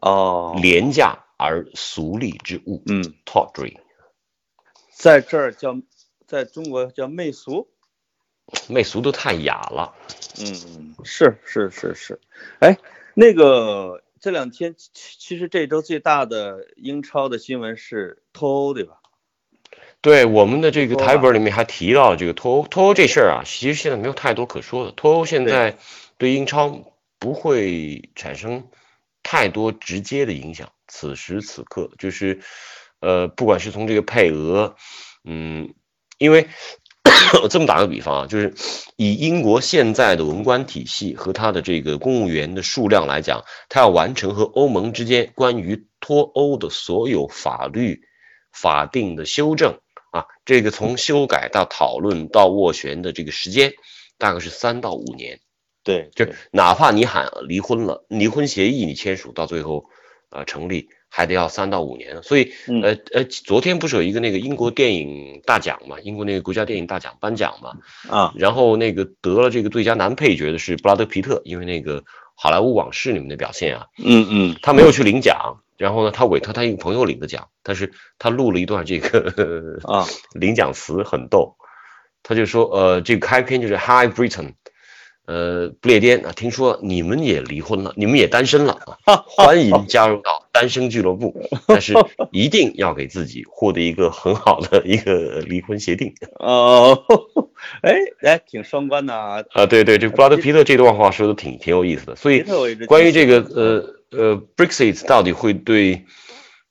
[0.02, 2.82] 哦，廉价而俗丽之物。
[2.86, 3.76] 嗯，，tawdry，
[4.92, 5.76] 在这儿叫，
[6.26, 7.68] 在中国叫媚俗。
[8.68, 9.94] 媚俗都太雅了。
[10.39, 12.20] 嗯，是是是是，
[12.59, 12.78] 哎，
[13.14, 18.99] 那个这两天其其实这周最大的英超的新闻是脱欧，对吧？
[20.01, 24.93] 对我们的这个台本里面还提到这个脱欧，脱欧这事儿啊，其实现在没有太多可说的。
[24.93, 25.78] 脱欧现在
[26.16, 28.68] 对英超不会产生
[29.22, 30.72] 太多直接的影响。
[30.87, 32.41] 此时此刻，就是
[33.01, 34.76] 呃，不管是从这个配额，
[35.24, 35.74] 嗯，
[36.18, 36.47] 因为
[37.50, 38.54] 这么打个比方啊，就是
[38.96, 48.02] 以英国现在的文官体系和它的这个公务员的数量来讲，它要完成和欧盟之间关于脱欧的所有法律
[48.52, 49.78] 法定的修正
[50.12, 53.74] 啊，这个从修改到讨论到斡旋的这个时间，
[54.18, 55.40] 大概是三到五年。
[55.84, 59.84] 对，就是哪怕你喊离婚了，离婚协议你签署到最后，
[60.30, 62.22] 呃，成立还得要三到五年。
[62.22, 62.82] 所以，嗯。
[62.82, 67.72] 呃呃，昨天不是有一个那个英国电影大奖嘛，英国那个国家电影大奖颁奖嘛，
[68.09, 72.00] 啊，然后那个得了这个最佳男配角的是布拉德皮特，因为那个
[72.34, 74.57] 《好莱坞往事》里面的表现啊，嗯嗯。
[74.62, 81.57] 他没有去领奖，然后呢，他委托他一个朋友领的奖，但是他录了一段这个啊，领奖词很逗，
[82.22, 84.54] 他就说，呃，这个开篇就是 Hi Britain，
[85.27, 91.35] 呃，不列颠啊，听说你们也离婚了，你们也单身了啊， 欢迎加入到单身俱乐部，
[91.66, 91.95] 但是
[92.31, 97.03] 一定要给自己获得一个很好的一个离婚协定哦，
[97.83, 99.43] 哎哎，挺双关的啊。
[99.53, 102.45] 啊，对对，这布拉德皮特这段话说的挺挺有意思的，所以
[102.87, 106.05] 关于这个呃呃 Brexit 到底会对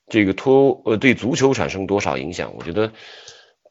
[0.08, 2.92] 这个脱呃对足球产生多少影响，我觉得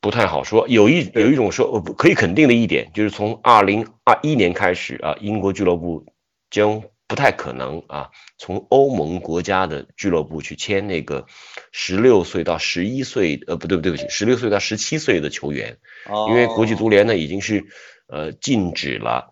[0.05, 0.67] 不太好说。
[0.67, 6.05] 有一有一种说呃不可以肯定的一点，就是从二零二一年开始啊，英国俱乐部
[6.51, 11.25] 将不太可能啊从欧盟国家的俱乐部去签那个
[11.71, 16.27] 十六岁到十一岁呃不对不对不起十六岁到十七岁的球员，哦。
[16.29, 17.65] 因为国际足联呢已经是
[18.07, 19.31] 呃禁止了，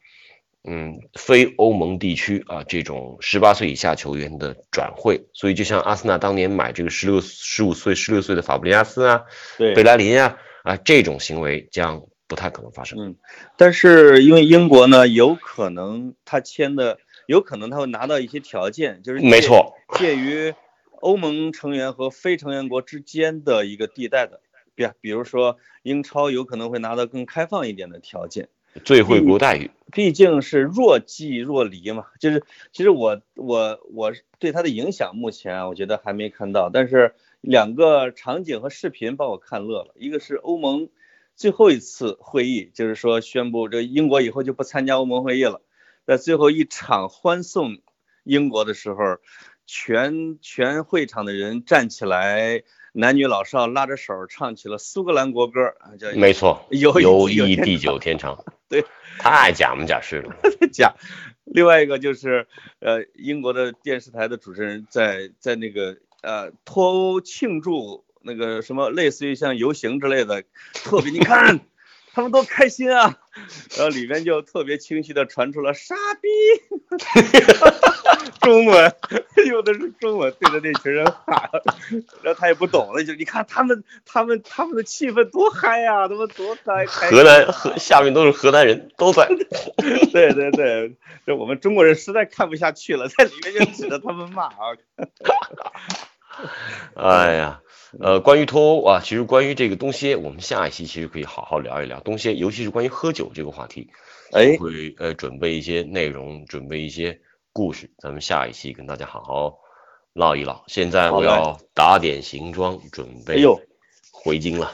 [0.68, 9.22] 嗯，非欧盟地区啊这种十八岁以下球员的转会，所以就像阿森纳当年买这个十六十五岁、十六岁的法布雷加斯啊、
[9.60, 9.76] 对。
[9.76, 13.00] 贝莱林啊啊这种行为将不太可能发生。
[13.00, 13.16] 嗯，
[13.58, 16.98] 但是因为英国呢，有可能他签的，
[17.28, 20.56] 有可能他会拿到一些条件，就是介没错，介于
[21.02, 24.40] 欧盟成员和非成员国之间的一个地带的，
[24.74, 28.48] 比比如说英超有可能会拿到更开放一点的条件，
[28.86, 29.70] 最惠国待遇。
[29.92, 32.06] 毕竟是若即若离嘛。
[32.20, 40.88] 就是其实我我我对它的影响目前啊，我觉得还没看到，但是两个场景和视频把我看乐了，一个是欧盟
[41.36, 45.62] 最后一次会议，就是说宣布这英国以后就不参加欧盟会议了，
[46.06, 47.80] 在最后一场欢送
[48.24, 49.18] 英国的时候，
[49.66, 52.64] 全全会场的人站起来，
[52.94, 58.42] 男女老少拉着手唱起了苏格兰国歌啊，叫没错，有友有天谊地久天长。
[58.70, 58.86] 对，
[59.20, 60.34] 太假模假式了。
[60.72, 60.94] 假。
[61.44, 62.48] 另外一个就是，
[62.80, 70.44] 呃，英国的电视台的主持人在在那个呃脱欧庆祝那个什么类似于像游行之类的，
[70.74, 71.60] 特别你看
[72.14, 73.18] 他们多开心啊，
[73.78, 76.30] 然后里面就特别清晰的传出了傻逼，
[78.40, 78.96] 中文
[79.48, 81.50] 用的是中文对着那群人喊，
[82.22, 89.28] 然后他也不懂了，就你看他们他们他们的气氛多嗨呀、他们多开开心河南啊河下面都是河南人，都在。
[90.14, 90.96] 对对对，
[91.26, 94.78] 这我们中国人实在看不下去了，在里面就指着他们骂啊。
[96.96, 97.62] 哎呀，
[98.00, 103.90] 呃，关于脱欧啊，其实关于这个东西，我们下一期其实可以好好聊一聊东西，尤其是关于喝酒这个话题，
[104.32, 107.20] 哎会呃准备一些内容，准备一些
[107.52, 109.60] 故事，咱们下一期跟大家好好
[110.14, 110.64] 唠一唠。
[110.68, 113.44] 现在我要打点行装，准备
[114.12, 114.72] 回京了。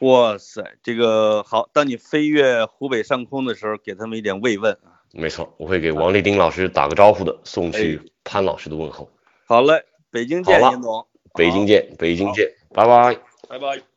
[0.00, 4.98] 哇塞，这个好，当你飞越湖北上空的时候，给他们一点慰问啊。
[5.12, 9.08] 没错，我会给王立丁老师打个招呼的，送去哎潘老师的问候。
[9.46, 13.18] 好嘞，北京见，林总，北京见，北京见，拜拜。
[13.48, 13.91] 拜拜。